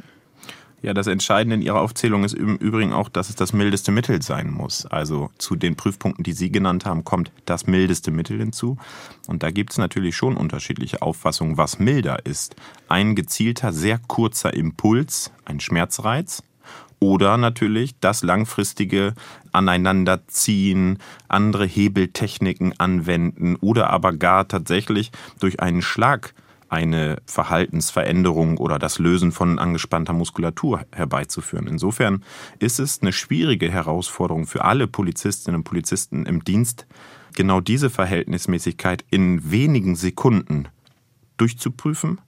Ja, 0.83 0.95
das 0.95 1.05
Entscheidende 1.05 1.55
in 1.55 1.61
Ihrer 1.61 1.79
Aufzählung 1.79 2.23
ist 2.23 2.33
im 2.33 2.55
Übrigen 2.57 2.91
auch, 2.91 3.07
dass 3.07 3.29
es 3.29 3.35
das 3.35 3.53
mildeste 3.53 3.91
Mittel 3.91 4.23
sein 4.23 4.49
muss. 4.49 4.87
Also 4.87 5.29
zu 5.37 5.55
den 5.55 5.75
Prüfpunkten, 5.75 6.23
die 6.23 6.33
Sie 6.33 6.51
genannt 6.51 6.85
haben, 6.85 7.03
kommt 7.03 7.31
das 7.45 7.67
mildeste 7.67 8.09
Mittel 8.09 8.39
hinzu. 8.39 8.77
Und 9.27 9.43
da 9.43 9.51
gibt 9.51 9.71
es 9.71 9.77
natürlich 9.77 10.15
schon 10.15 10.35
unterschiedliche 10.35 11.03
Auffassungen, 11.03 11.57
was 11.57 11.77
milder 11.77 12.25
ist. 12.25 12.55
Ein 12.87 13.15
gezielter, 13.15 13.73
sehr 13.73 13.99
kurzer 13.99 14.55
Impuls, 14.55 15.31
ein 15.45 15.59
Schmerzreiz. 15.59 16.41
Oder 16.99 17.37
natürlich 17.37 17.99
das 17.99 18.23
langfristige 18.23 19.13
Aneinanderziehen, 19.51 20.99
andere 21.27 21.65
Hebeltechniken 21.65 22.79
anwenden 22.79 23.55
oder 23.55 23.89
aber 23.89 24.13
gar 24.13 24.47
tatsächlich 24.47 25.11
durch 25.39 25.59
einen 25.59 25.81
Schlag 25.81 26.33
eine 26.71 27.21
Verhaltensveränderung 27.25 28.57
oder 28.57 28.79
das 28.79 28.97
Lösen 28.97 29.33
von 29.33 29.59
angespannter 29.59 30.13
Muskulatur 30.13 30.85
herbeizuführen. 30.93 31.67
Insofern 31.67 32.23
ist 32.59 32.79
es 32.79 33.01
eine 33.01 33.11
schwierige 33.11 33.69
Herausforderung 33.69 34.47
für 34.47 34.63
alle 34.63 34.87
Polizistinnen 34.87 35.59
und 35.59 35.63
Polizisten 35.65 36.25
im 36.25 36.43
Dienst, 36.45 36.87
genau 37.35 37.59
diese 37.59 37.89
Verhältnismäßigkeit 37.89 39.03
in 39.09 39.51
wenigen 39.51 39.95
Sekunden 39.95 40.69
durchzuprüfen, 41.35 42.21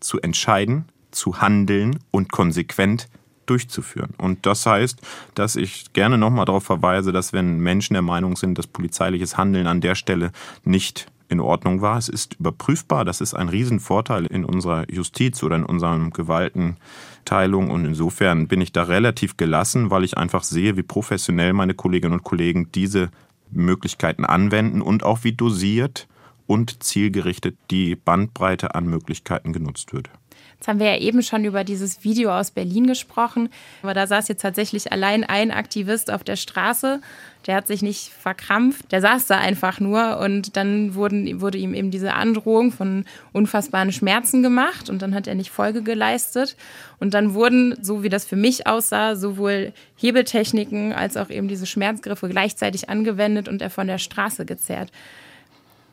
zu 0.00 0.20
entscheiden, 0.20 0.84
zu 1.10 1.40
handeln 1.40 1.98
und 2.10 2.30
konsequent 2.30 3.08
durchzuführen. 3.46 4.12
Und 4.18 4.44
das 4.44 4.66
heißt, 4.66 5.00
dass 5.34 5.56
ich 5.56 5.94
gerne 5.94 6.18
nochmal 6.18 6.44
darauf 6.44 6.64
verweise, 6.64 7.12
dass 7.12 7.32
wenn 7.32 7.58
Menschen 7.60 7.94
der 7.94 8.02
Meinung 8.02 8.36
sind, 8.36 8.58
dass 8.58 8.66
polizeiliches 8.66 9.38
Handeln 9.38 9.66
an 9.66 9.80
der 9.80 9.94
Stelle 9.94 10.32
nicht 10.64 11.10
in 11.28 11.40
Ordnung 11.40 11.80
war. 11.80 11.98
Es 11.98 12.08
ist 12.08 12.34
überprüfbar. 12.34 13.04
Das 13.04 13.20
ist 13.20 13.34
ein 13.34 13.48
Riesenvorteil 13.48 14.26
in 14.26 14.44
unserer 14.44 14.90
Justiz 14.90 15.42
oder 15.42 15.56
in 15.56 15.64
unserem 15.64 16.10
Gewaltenteilung. 16.10 17.70
Und 17.70 17.84
insofern 17.84 18.48
bin 18.48 18.60
ich 18.60 18.72
da 18.72 18.84
relativ 18.84 19.36
gelassen, 19.36 19.90
weil 19.90 20.04
ich 20.04 20.16
einfach 20.16 20.42
sehe, 20.42 20.76
wie 20.76 20.82
professionell 20.82 21.52
meine 21.52 21.74
Kolleginnen 21.74 22.14
und 22.14 22.24
Kollegen 22.24 22.72
diese 22.72 23.10
Möglichkeiten 23.50 24.24
anwenden 24.24 24.82
und 24.82 25.04
auch 25.04 25.24
wie 25.24 25.32
dosiert 25.32 26.08
und 26.46 26.82
zielgerichtet 26.82 27.56
die 27.70 27.94
Bandbreite 27.94 28.74
an 28.74 28.86
Möglichkeiten 28.86 29.52
genutzt 29.52 29.92
wird. 29.92 30.10
Jetzt 30.58 30.66
haben 30.66 30.80
wir 30.80 30.92
ja 30.92 30.98
eben 30.98 31.22
schon 31.22 31.44
über 31.44 31.62
dieses 31.62 32.02
Video 32.02 32.36
aus 32.36 32.50
Berlin 32.50 32.88
gesprochen, 32.88 33.48
aber 33.80 33.94
da 33.94 34.08
saß 34.08 34.26
jetzt 34.26 34.42
tatsächlich 34.42 34.90
allein 34.90 35.22
ein 35.22 35.52
Aktivist 35.52 36.10
auf 36.10 36.24
der 36.24 36.34
Straße. 36.34 37.00
Der 37.46 37.54
hat 37.54 37.68
sich 37.68 37.80
nicht 37.80 38.08
verkrampft, 38.08 38.90
der 38.90 39.00
saß 39.00 39.28
da 39.28 39.38
einfach 39.38 39.78
nur 39.78 40.18
und 40.18 40.56
dann 40.56 40.96
wurden, 40.96 41.40
wurde 41.40 41.58
ihm 41.58 41.74
eben 41.74 41.92
diese 41.92 42.12
Androhung 42.12 42.72
von 42.72 43.04
unfassbaren 43.32 43.92
Schmerzen 43.92 44.42
gemacht 44.42 44.90
und 44.90 45.00
dann 45.00 45.14
hat 45.14 45.28
er 45.28 45.36
nicht 45.36 45.50
Folge 45.50 45.82
geleistet. 45.82 46.56
Und 46.98 47.14
dann 47.14 47.34
wurden, 47.34 47.76
so 47.80 48.02
wie 48.02 48.08
das 48.08 48.24
für 48.24 48.34
mich 48.34 48.66
aussah, 48.66 49.14
sowohl 49.14 49.72
Hebeltechniken 49.94 50.92
als 50.92 51.16
auch 51.16 51.30
eben 51.30 51.46
diese 51.46 51.66
Schmerzgriffe 51.66 52.28
gleichzeitig 52.28 52.88
angewendet 52.88 53.48
und 53.48 53.62
er 53.62 53.70
von 53.70 53.86
der 53.86 53.98
Straße 53.98 54.44
gezerrt 54.44 54.90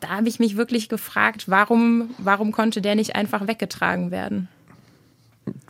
da 0.02 0.10
habe 0.10 0.28
ich 0.28 0.40
mich 0.40 0.56
wirklich 0.56 0.88
gefragt, 0.88 1.46
warum, 1.50 2.14
warum 2.20 2.52
konnte 2.52 2.82
der 2.82 2.94
nicht 2.96 3.16
einfach 3.16 3.48
weggetragen 3.48 4.12
werden? 4.12 4.50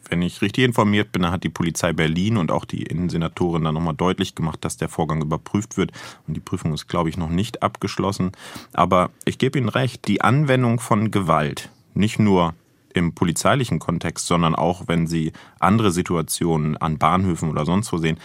Wenn 0.09 0.21
ich 0.21 0.41
richtig 0.41 0.63
informiert 0.63 1.11
bin, 1.11 1.29
hat 1.29 1.43
die 1.43 1.49
Polizei 1.49 1.93
Berlin 1.93 2.37
und 2.37 2.51
auch 2.51 2.65
die 2.65 2.83
Innensenatorin 2.83 3.63
dann 3.63 3.73
nochmal 3.73 3.95
deutlich 3.95 4.35
gemacht, 4.35 4.63
dass 4.63 4.77
der 4.77 4.89
Vorgang 4.89 5.21
überprüft 5.21 5.77
wird. 5.77 5.91
Und 6.27 6.35
die 6.35 6.41
Prüfung 6.41 6.73
ist, 6.73 6.87
glaube 6.87 7.09
ich, 7.09 7.17
noch 7.17 7.29
nicht 7.29 7.63
abgeschlossen. 7.63 8.31
Aber 8.73 9.09
ich 9.25 9.37
gebe 9.37 9.57
Ihnen 9.57 9.69
recht, 9.69 10.07
die 10.07 10.21
Anwendung 10.21 10.79
von 10.79 11.11
Gewalt, 11.11 11.69
nicht 11.93 12.19
nur 12.19 12.53
im 12.93 13.13
polizeilichen 13.13 13.79
Kontext, 13.79 14.25
sondern 14.27 14.55
auch 14.55 14.87
wenn 14.87 15.07
Sie 15.07 15.33
andere 15.59 15.91
Situationen 15.91 16.77
an 16.77 16.97
Bahnhöfen 16.97 17.49
oder 17.49 17.65
sonst 17.65 17.91
wo 17.91 17.97
sehen, 17.97 18.17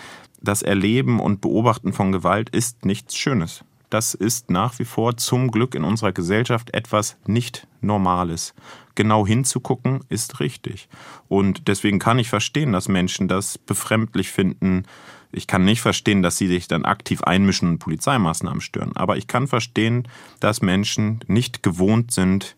das 0.42 0.62
Erleben 0.62 1.20
und 1.20 1.40
Beobachten 1.40 1.92
von 1.92 2.12
Gewalt 2.12 2.50
ist 2.50 2.84
nichts 2.84 3.16
Schönes. 3.16 3.64
Das 3.90 4.14
ist 4.14 4.50
nach 4.50 4.78
wie 4.78 4.84
vor 4.84 5.16
zum 5.16 5.50
Glück 5.50 5.74
in 5.74 5.82
unserer 5.82 6.12
Gesellschaft 6.12 6.72
etwas 6.72 7.16
nicht 7.26 7.66
Normales 7.80 8.54
genau 9.00 9.26
hinzugucken, 9.26 10.00
ist 10.10 10.40
richtig. 10.40 10.90
Und 11.26 11.68
deswegen 11.68 11.98
kann 11.98 12.18
ich 12.18 12.28
verstehen, 12.28 12.72
dass 12.72 12.86
Menschen 12.86 13.28
das 13.28 13.56
befremdlich 13.56 14.30
finden. 14.30 14.84
Ich 15.32 15.46
kann 15.46 15.64
nicht 15.64 15.80
verstehen, 15.80 16.22
dass 16.22 16.36
sie 16.36 16.48
sich 16.48 16.68
dann 16.68 16.84
aktiv 16.84 17.22
einmischen 17.22 17.70
und 17.70 17.78
Polizeimaßnahmen 17.78 18.60
stören. 18.60 18.94
Aber 18.96 19.16
ich 19.16 19.26
kann 19.26 19.46
verstehen, 19.46 20.06
dass 20.38 20.60
Menschen 20.60 21.20
nicht 21.28 21.62
gewohnt 21.62 22.12
sind, 22.12 22.56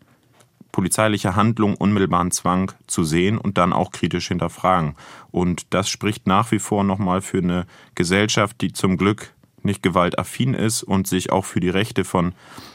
polizeiliche 0.73 1.37
Handlung, 1.37 1.77
unmittelbaren 1.77 2.33
Zwang 2.33 2.73
zu 2.89 3.05
sehen 3.05 3.39
und 3.39 3.57
dann 3.57 3.73
auch 3.73 3.93
kritisch 3.93 4.27
hinterfragen. 4.27 4.97
Und 5.31 5.73
das 5.73 5.89
spricht 5.89 6.27
nach 6.27 6.51
wie 6.51 6.59
vor 6.59 6.83
nochmal 6.83 7.21
für 7.21 7.39
eine 7.39 7.67
Gesellschaft, 7.95 8.61
die 8.63 8.73
zum 8.73 8.97
Glück 8.97 9.33
nicht 9.65 9.83
gewaltaffin 9.83 10.55
ist 10.55 10.83
und 10.83 11.07
sich 11.07 11.31
auch 11.31 11.45
für 11.45 11.61
die 11.61 11.69
Rechte 11.69 12.05
von 12.05 12.35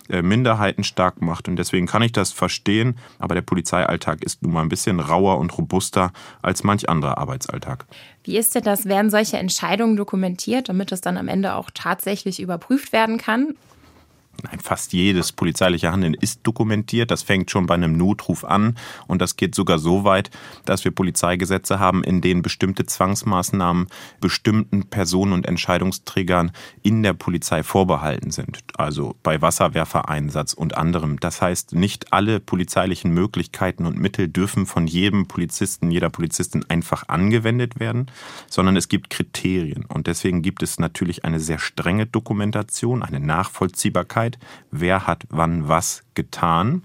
äh, 0.09 0.21
Minderheiten 0.21 0.83
stark 0.83 1.21
macht. 1.21 1.47
Und 1.47 1.57
deswegen 1.57 1.87
kann 1.87 2.01
ich 2.01 2.11
das 2.11 2.31
verstehen, 2.31 2.97
aber 3.19 3.35
der 3.35 3.41
Polizeialltag 3.41 4.23
ist 4.23 4.41
nun 4.43 4.53
mal 4.53 4.61
ein 4.61 4.69
bisschen 4.69 4.99
rauer 4.99 5.37
und 5.37 5.57
robuster 5.57 6.11
als 6.41 6.63
manch 6.63 6.89
anderer 6.89 7.17
Arbeitsalltag. 7.17 7.85
Wie 8.23 8.37
ist 8.37 8.55
denn 8.55 8.63
das? 8.63 8.85
Werden 8.85 9.09
solche 9.09 9.37
Entscheidungen 9.37 9.95
dokumentiert, 9.95 10.69
damit 10.69 10.91
das 10.91 11.01
dann 11.01 11.17
am 11.17 11.27
Ende 11.27 11.55
auch 11.55 11.69
tatsächlich 11.73 12.41
überprüft 12.41 12.91
werden 12.91 13.17
kann? 13.17 13.55
Nein, 14.43 14.59
fast 14.59 14.93
jedes 14.93 15.31
polizeiliche 15.31 15.91
Handeln 15.91 16.13
ist 16.13 16.41
dokumentiert. 16.43 17.11
Das 17.11 17.23
fängt 17.23 17.51
schon 17.51 17.65
bei 17.65 17.75
einem 17.75 17.97
Notruf 17.97 18.43
an 18.43 18.77
und 19.07 19.21
das 19.21 19.35
geht 19.35 19.55
sogar 19.55 19.79
so 19.79 20.03
weit, 20.03 20.29
dass 20.65 20.83
wir 20.83 20.91
Polizeigesetze 20.91 21.79
haben, 21.79 22.03
in 22.03 22.21
denen 22.21 22.41
bestimmte 22.41 22.85
Zwangsmaßnahmen 22.85 23.87
bestimmten 24.19 24.85
Personen 24.89 25.33
und 25.33 25.45
Entscheidungsträgern 25.45 26.51
in 26.83 27.03
der 27.03 27.13
Polizei 27.13 27.63
vorbehalten 27.63 28.31
sind. 28.31 28.59
Also 28.77 29.15
bei 29.23 29.41
Wasserwerfereinsatz 29.41 30.53
und 30.53 30.77
anderem. 30.77 31.19
Das 31.19 31.41
heißt, 31.41 31.73
nicht 31.73 32.13
alle 32.13 32.39
polizeilichen 32.39 33.11
Möglichkeiten 33.11 33.85
und 33.85 33.97
Mittel 33.97 34.27
dürfen 34.27 34.65
von 34.65 34.87
jedem 34.87 35.27
Polizisten, 35.27 35.91
jeder 35.91 36.09
Polizistin 36.09 36.65
einfach 36.69 37.07
angewendet 37.07 37.79
werden, 37.79 38.11
sondern 38.49 38.75
es 38.75 38.87
gibt 38.87 39.09
Kriterien. 39.09 39.85
Und 39.85 40.07
deswegen 40.07 40.41
gibt 40.41 40.63
es 40.63 40.79
natürlich 40.79 41.25
eine 41.25 41.39
sehr 41.39 41.59
strenge 41.59 42.05
Dokumentation, 42.05 43.03
eine 43.03 43.19
Nachvollziehbarkeit 43.19 44.26
Öffentlichkeit, 44.27 44.37
wer 44.71 45.07
hat 45.07 45.25
wann 45.29 45.67
was 45.67 46.03
getan. 46.13 46.83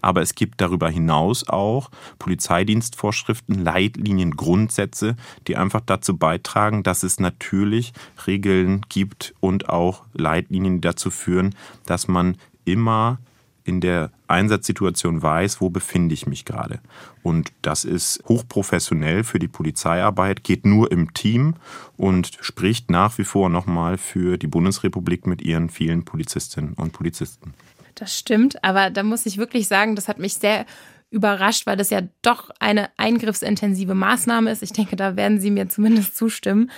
Aber 0.00 0.22
es 0.22 0.36
gibt 0.36 0.60
darüber 0.60 0.88
hinaus 0.88 1.48
auch 1.48 1.90
Polizeidienstvorschriften, 2.20 3.58
Leitlinien, 3.64 4.36
Grundsätze, 4.36 5.16
die 5.48 5.56
einfach 5.56 5.80
dazu 5.84 6.16
beitragen, 6.16 6.84
dass 6.84 7.02
es 7.02 7.18
natürlich 7.18 7.92
Regeln 8.26 8.82
gibt 8.88 9.34
und 9.40 9.68
auch 9.68 10.04
Leitlinien, 10.12 10.76
die 10.76 10.80
dazu 10.82 11.10
führen, 11.10 11.56
dass 11.86 12.06
man 12.06 12.36
immer 12.64 13.18
in 13.64 13.80
der 13.80 14.10
Einsatzsituation 14.28 15.22
weiß, 15.22 15.60
wo 15.60 15.70
befinde 15.70 16.14
ich 16.14 16.26
mich 16.26 16.44
gerade. 16.44 16.80
Und 17.22 17.52
das 17.62 17.84
ist 17.84 18.22
hochprofessionell 18.28 19.24
für 19.24 19.38
die 19.38 19.48
Polizeiarbeit, 19.48 20.44
geht 20.44 20.66
nur 20.66 20.92
im 20.92 21.14
Team 21.14 21.54
und 21.96 22.36
spricht 22.40 22.90
nach 22.90 23.16
wie 23.18 23.24
vor 23.24 23.48
nochmal 23.48 23.96
für 23.96 24.36
die 24.36 24.46
Bundesrepublik 24.46 25.26
mit 25.26 25.40
ihren 25.40 25.70
vielen 25.70 26.04
Polizistinnen 26.04 26.74
und 26.74 26.92
Polizisten. 26.92 27.54
Das 27.94 28.18
stimmt, 28.18 28.62
aber 28.64 28.90
da 28.90 29.02
muss 29.02 29.24
ich 29.24 29.38
wirklich 29.38 29.68
sagen, 29.68 29.94
das 29.94 30.08
hat 30.08 30.18
mich 30.18 30.34
sehr 30.34 30.66
überrascht, 31.14 31.66
weil 31.66 31.76
das 31.76 31.90
ja 31.90 32.00
doch 32.22 32.50
eine 32.58 32.88
eingriffsintensive 32.96 33.94
Maßnahme 33.94 34.50
ist. 34.50 34.62
Ich 34.62 34.72
denke, 34.72 34.96
da 34.96 35.16
werden 35.16 35.40
Sie 35.40 35.50
mir 35.50 35.68
zumindest 35.68 36.16
zustimmen. 36.16 36.70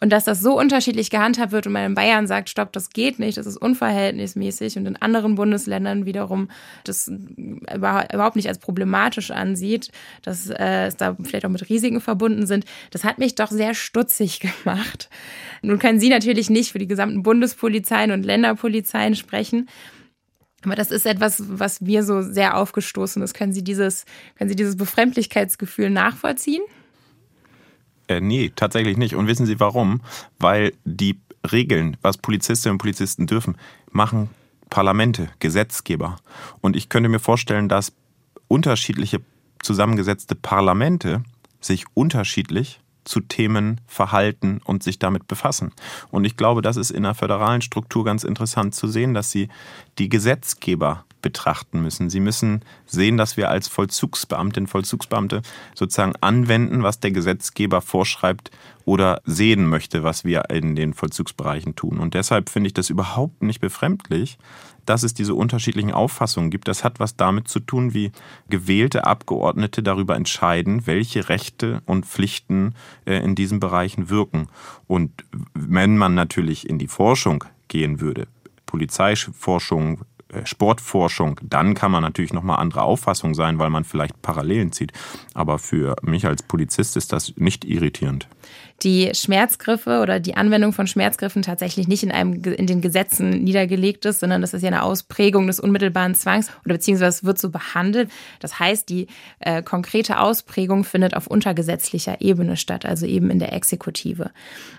Und 0.00 0.10
dass 0.10 0.24
das 0.24 0.40
so 0.40 0.58
unterschiedlich 0.58 1.10
gehandhabt 1.10 1.52
wird 1.52 1.66
und 1.68 1.74
man 1.74 1.84
in 1.84 1.94
Bayern 1.94 2.26
sagt, 2.26 2.48
stopp, 2.50 2.72
das 2.72 2.90
geht 2.90 3.20
nicht, 3.20 3.38
das 3.38 3.46
ist 3.46 3.56
unverhältnismäßig 3.56 4.76
und 4.76 4.86
in 4.86 4.96
anderen 4.96 5.36
Bundesländern 5.36 6.06
wiederum 6.06 6.48
das 6.82 7.06
überhaupt 7.06 8.34
nicht 8.34 8.48
als 8.48 8.58
problematisch 8.58 9.30
ansieht, 9.30 9.92
dass 10.22 10.50
äh, 10.50 10.86
es 10.86 10.96
da 10.96 11.16
vielleicht 11.22 11.44
auch 11.44 11.50
mit 11.50 11.68
Risiken 11.68 12.00
verbunden 12.00 12.46
sind, 12.48 12.64
das 12.90 13.04
hat 13.04 13.18
mich 13.18 13.36
doch 13.36 13.50
sehr 13.52 13.74
stutzig 13.74 14.40
gemacht. 14.64 15.08
Nun 15.62 15.78
können 15.78 16.00
Sie 16.00 16.08
natürlich 16.08 16.50
nicht 16.50 16.72
für 16.72 16.80
die 16.80 16.88
gesamten 16.88 17.22
Bundespolizeien 17.22 18.10
und 18.10 18.24
Länderpolizeien 18.24 19.14
sprechen. 19.14 19.68
Aber 20.64 20.74
das 20.74 20.90
ist 20.90 21.06
etwas, 21.06 21.42
was 21.46 21.80
mir 21.80 22.04
so 22.04 22.22
sehr 22.22 22.56
aufgestoßen 22.56 23.22
ist. 23.22 23.34
Können 23.34 23.52
Sie 23.52 23.64
dieses, 23.64 24.04
können 24.36 24.48
Sie 24.48 24.56
dieses 24.56 24.76
Befremdlichkeitsgefühl 24.76 25.90
nachvollziehen? 25.90 26.62
Äh, 28.08 28.20
nee, 28.20 28.52
tatsächlich 28.54 28.96
nicht. 28.96 29.14
Und 29.14 29.26
wissen 29.26 29.46
Sie 29.46 29.60
warum? 29.60 30.00
Weil 30.38 30.72
die 30.84 31.18
Regeln, 31.50 31.96
was 32.02 32.18
Polizistinnen 32.18 32.74
und 32.74 32.78
Polizisten 32.78 33.26
dürfen, 33.26 33.56
machen 33.90 34.30
Parlamente, 34.70 35.28
Gesetzgeber. 35.38 36.16
Und 36.60 36.76
ich 36.76 36.88
könnte 36.88 37.08
mir 37.08 37.18
vorstellen, 37.18 37.68
dass 37.68 37.92
unterschiedliche 38.48 39.20
zusammengesetzte 39.62 40.34
Parlamente 40.34 41.22
sich 41.60 41.84
unterschiedlich 41.94 42.80
zu 43.04 43.20
Themen 43.20 43.80
verhalten 43.86 44.60
und 44.64 44.82
sich 44.82 44.98
damit 44.98 45.28
befassen. 45.28 45.72
Und 46.10 46.24
ich 46.24 46.36
glaube, 46.36 46.62
das 46.62 46.76
ist 46.76 46.90
in 46.90 47.02
der 47.02 47.14
föderalen 47.14 47.62
Struktur 47.62 48.04
ganz 48.04 48.24
interessant 48.24 48.74
zu 48.74 48.86
sehen, 48.88 49.14
dass 49.14 49.30
sie 49.30 49.48
die 49.98 50.08
Gesetzgeber 50.08 51.04
betrachten 51.22 51.80
müssen. 51.80 52.10
Sie 52.10 52.20
müssen 52.20 52.62
sehen, 52.84 53.16
dass 53.16 53.36
wir 53.36 53.48
als 53.48 53.68
Vollzugsbeamtinnen, 53.68 54.66
Vollzugsbeamte 54.66 55.42
sozusagen 55.74 56.14
anwenden, 56.20 56.82
was 56.82 57.00
der 57.00 57.12
Gesetzgeber 57.12 57.80
vorschreibt 57.80 58.50
oder 58.84 59.22
sehen 59.24 59.68
möchte, 59.68 60.02
was 60.02 60.24
wir 60.24 60.50
in 60.50 60.74
den 60.74 60.92
Vollzugsbereichen 60.92 61.76
tun. 61.76 61.98
Und 61.98 62.14
deshalb 62.14 62.50
finde 62.50 62.66
ich 62.66 62.74
das 62.74 62.90
überhaupt 62.90 63.42
nicht 63.42 63.60
befremdlich, 63.60 64.36
dass 64.86 65.02
es 65.02 65.14
diese 65.14 65.34
unterschiedlichen 65.34 65.92
Auffassungen 65.92 66.50
gibt. 66.50 66.68
Das 66.68 66.84
hat 66.84 67.00
was 67.00 67.16
damit 67.16 67.48
zu 67.48 67.60
tun, 67.60 67.94
wie 67.94 68.12
gewählte 68.48 69.04
Abgeordnete 69.04 69.82
darüber 69.82 70.16
entscheiden, 70.16 70.86
welche 70.86 71.28
Rechte 71.28 71.82
und 71.86 72.06
Pflichten 72.06 72.74
äh, 73.04 73.16
in 73.16 73.34
diesen 73.34 73.60
Bereichen 73.60 74.10
wirken. 74.10 74.48
Und 74.86 75.24
wenn 75.54 75.96
man 75.96 76.14
natürlich 76.14 76.68
in 76.68 76.78
die 76.78 76.88
Forschung 76.88 77.44
gehen 77.68 78.00
würde, 78.00 78.26
Polizeiforschung, 78.66 80.02
äh, 80.28 80.46
Sportforschung, 80.46 81.40
dann 81.42 81.74
kann 81.74 81.92
man 81.92 82.02
natürlich 82.02 82.32
nochmal 82.32 82.58
andere 82.58 82.82
Auffassung 82.82 83.34
sein, 83.34 83.58
weil 83.58 83.70
man 83.70 83.84
vielleicht 83.84 84.22
Parallelen 84.22 84.72
zieht. 84.72 84.92
Aber 85.34 85.58
für 85.58 85.96
mich 86.02 86.26
als 86.26 86.42
Polizist 86.42 86.96
ist 86.96 87.12
das 87.12 87.34
nicht 87.36 87.64
irritierend 87.64 88.28
die 88.82 89.12
Schmerzgriffe 89.14 90.00
oder 90.00 90.18
die 90.18 90.36
Anwendung 90.36 90.72
von 90.72 90.86
Schmerzgriffen 90.86 91.42
tatsächlich 91.42 91.86
nicht 91.86 92.02
in 92.02 92.10
einem 92.10 92.42
in 92.42 92.66
den 92.66 92.80
Gesetzen 92.80 93.30
niedergelegt 93.30 94.04
ist, 94.04 94.20
sondern 94.20 94.40
das 94.40 94.54
ist 94.54 94.62
ja 94.62 94.68
eine 94.68 94.82
Ausprägung 94.82 95.46
des 95.46 95.60
unmittelbaren 95.60 96.14
Zwangs 96.14 96.50
oder 96.64 96.74
beziehungsweise 96.74 97.18
es 97.18 97.24
wird 97.24 97.38
so 97.38 97.50
behandelt. 97.50 98.10
Das 98.40 98.58
heißt, 98.58 98.88
die 98.88 99.06
äh, 99.38 99.62
konkrete 99.62 100.18
Ausprägung 100.18 100.84
findet 100.84 101.14
auf 101.16 101.28
untergesetzlicher 101.28 102.20
Ebene 102.20 102.56
statt, 102.56 102.84
also 102.84 103.06
eben 103.06 103.30
in 103.30 103.38
der 103.38 103.52
Exekutive. 103.52 104.30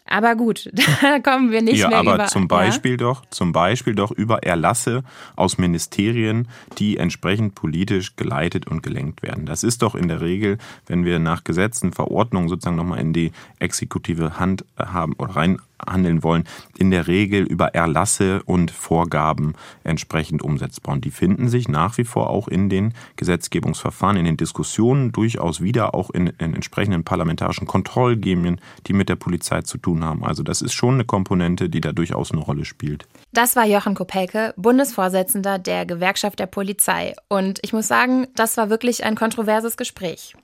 Aber 0.05 0.35
gut, 0.35 0.69
da 1.01 1.19
kommen 1.19 1.51
wir 1.51 1.61
nicht 1.61 1.79
ja, 1.79 1.87
mehr 1.87 1.99
aber 1.99 2.15
über. 2.15 2.25
Zum 2.27 2.47
Beispiel 2.47 2.91
ja? 2.91 2.97
doch, 2.97 3.25
zum 3.29 3.53
Beispiel 3.53 3.95
doch 3.95 4.11
über 4.11 4.43
Erlasse 4.43 5.03
aus 5.35 5.57
Ministerien, 5.57 6.49
die 6.77 6.97
entsprechend 6.97 7.55
politisch 7.55 8.17
geleitet 8.17 8.67
und 8.67 8.83
gelenkt 8.83 9.23
werden. 9.23 9.45
Das 9.45 9.63
ist 9.63 9.81
doch 9.81 9.95
in 9.95 10.09
der 10.09 10.19
Regel, 10.19 10.57
wenn 10.87 11.05
wir 11.05 11.19
nach 11.19 11.43
Gesetzen, 11.45 11.93
Verordnungen 11.93 12.49
sozusagen 12.49 12.75
nochmal 12.75 12.99
in 12.99 13.13
die 13.13 13.31
exekutive 13.59 13.92
Hand 14.39 14.65
haben 14.77 15.13
oder 15.13 15.35
rein 15.35 15.57
handeln 15.87 16.23
wollen, 16.23 16.45
in 16.77 16.91
der 16.91 17.07
Regel 17.07 17.43
über 17.43 17.73
Erlasse 17.73 18.41
und 18.43 18.71
Vorgaben 18.71 19.53
entsprechend 19.83 20.41
umsetzbar. 20.41 20.95
Und 20.95 21.05
die 21.05 21.11
finden 21.11 21.49
sich 21.49 21.67
nach 21.67 21.97
wie 21.97 22.03
vor 22.03 22.29
auch 22.29 22.47
in 22.47 22.69
den 22.69 22.93
Gesetzgebungsverfahren, 23.15 24.17
in 24.17 24.25
den 24.25 24.37
Diskussionen 24.37 25.11
durchaus 25.11 25.61
wieder, 25.61 25.93
auch 25.93 26.09
in, 26.09 26.27
in 26.27 26.53
entsprechenden 26.53 27.03
parlamentarischen 27.03 27.67
Kontrollgremien, 27.67 28.59
die 28.87 28.93
mit 28.93 29.09
der 29.09 29.15
Polizei 29.15 29.61
zu 29.61 29.77
tun 29.77 30.03
haben. 30.03 30.23
Also 30.23 30.43
das 30.43 30.61
ist 30.61 30.73
schon 30.73 30.95
eine 30.95 31.05
Komponente, 31.05 31.69
die 31.69 31.81
da 31.81 31.91
durchaus 31.91 32.31
eine 32.31 32.41
Rolle 32.41 32.65
spielt. 32.65 33.07
Das 33.31 33.55
war 33.55 33.65
Jochen 33.65 33.95
Kopelke, 33.95 34.53
Bundesvorsitzender 34.57 35.59
der 35.59 35.85
Gewerkschaft 35.85 36.39
der 36.39 36.45
Polizei. 36.45 37.13
Und 37.29 37.59
ich 37.63 37.73
muss 37.73 37.87
sagen, 37.87 38.27
das 38.35 38.57
war 38.57 38.69
wirklich 38.69 39.03
ein 39.03 39.15
kontroverses 39.15 39.77
Gespräch. 39.77 40.35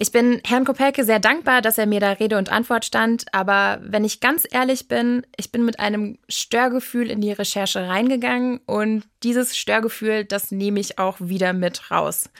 Ich 0.00 0.12
bin 0.12 0.40
Herrn 0.46 0.64
Kopelke 0.64 1.02
sehr 1.02 1.18
dankbar, 1.18 1.60
dass 1.60 1.76
er 1.76 1.86
mir 1.86 1.98
da 1.98 2.12
Rede 2.12 2.38
und 2.38 2.52
Antwort 2.52 2.84
stand, 2.84 3.24
aber 3.34 3.80
wenn 3.82 4.04
ich 4.04 4.20
ganz 4.20 4.46
ehrlich 4.48 4.86
bin, 4.86 5.26
ich 5.36 5.50
bin 5.50 5.64
mit 5.64 5.80
einem 5.80 6.18
Störgefühl 6.28 7.10
in 7.10 7.20
die 7.20 7.32
Recherche 7.32 7.88
reingegangen 7.88 8.60
und 8.64 9.02
dieses 9.24 9.56
Störgefühl, 9.56 10.24
das 10.24 10.52
nehme 10.52 10.78
ich 10.78 11.00
auch 11.00 11.16
wieder 11.18 11.52
mit 11.52 11.90
raus. 11.90 12.30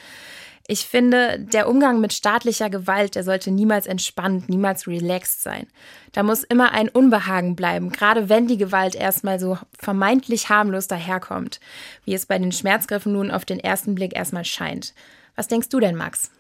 Ich 0.68 0.86
finde, 0.86 1.40
der 1.40 1.68
Umgang 1.68 2.00
mit 2.00 2.12
staatlicher 2.12 2.70
Gewalt, 2.70 3.16
der 3.16 3.24
sollte 3.24 3.50
niemals 3.50 3.88
entspannt, 3.88 4.48
niemals 4.48 4.86
relaxed 4.86 5.42
sein. 5.42 5.66
Da 6.12 6.22
muss 6.22 6.44
immer 6.44 6.70
ein 6.70 6.88
Unbehagen 6.88 7.56
bleiben, 7.56 7.90
gerade 7.90 8.28
wenn 8.28 8.46
die 8.46 8.58
Gewalt 8.58 8.94
erstmal 8.94 9.40
so 9.40 9.58
vermeintlich 9.76 10.48
harmlos 10.48 10.86
daherkommt, 10.86 11.58
wie 12.04 12.14
es 12.14 12.26
bei 12.26 12.38
den 12.38 12.52
Schmerzgriffen 12.52 13.14
nun 13.14 13.32
auf 13.32 13.44
den 13.44 13.58
ersten 13.58 13.96
Blick 13.96 14.14
erstmal 14.14 14.44
scheint. 14.44 14.94
Was 15.34 15.48
denkst 15.48 15.70
du 15.70 15.80
denn, 15.80 15.96
Max? 15.96 16.30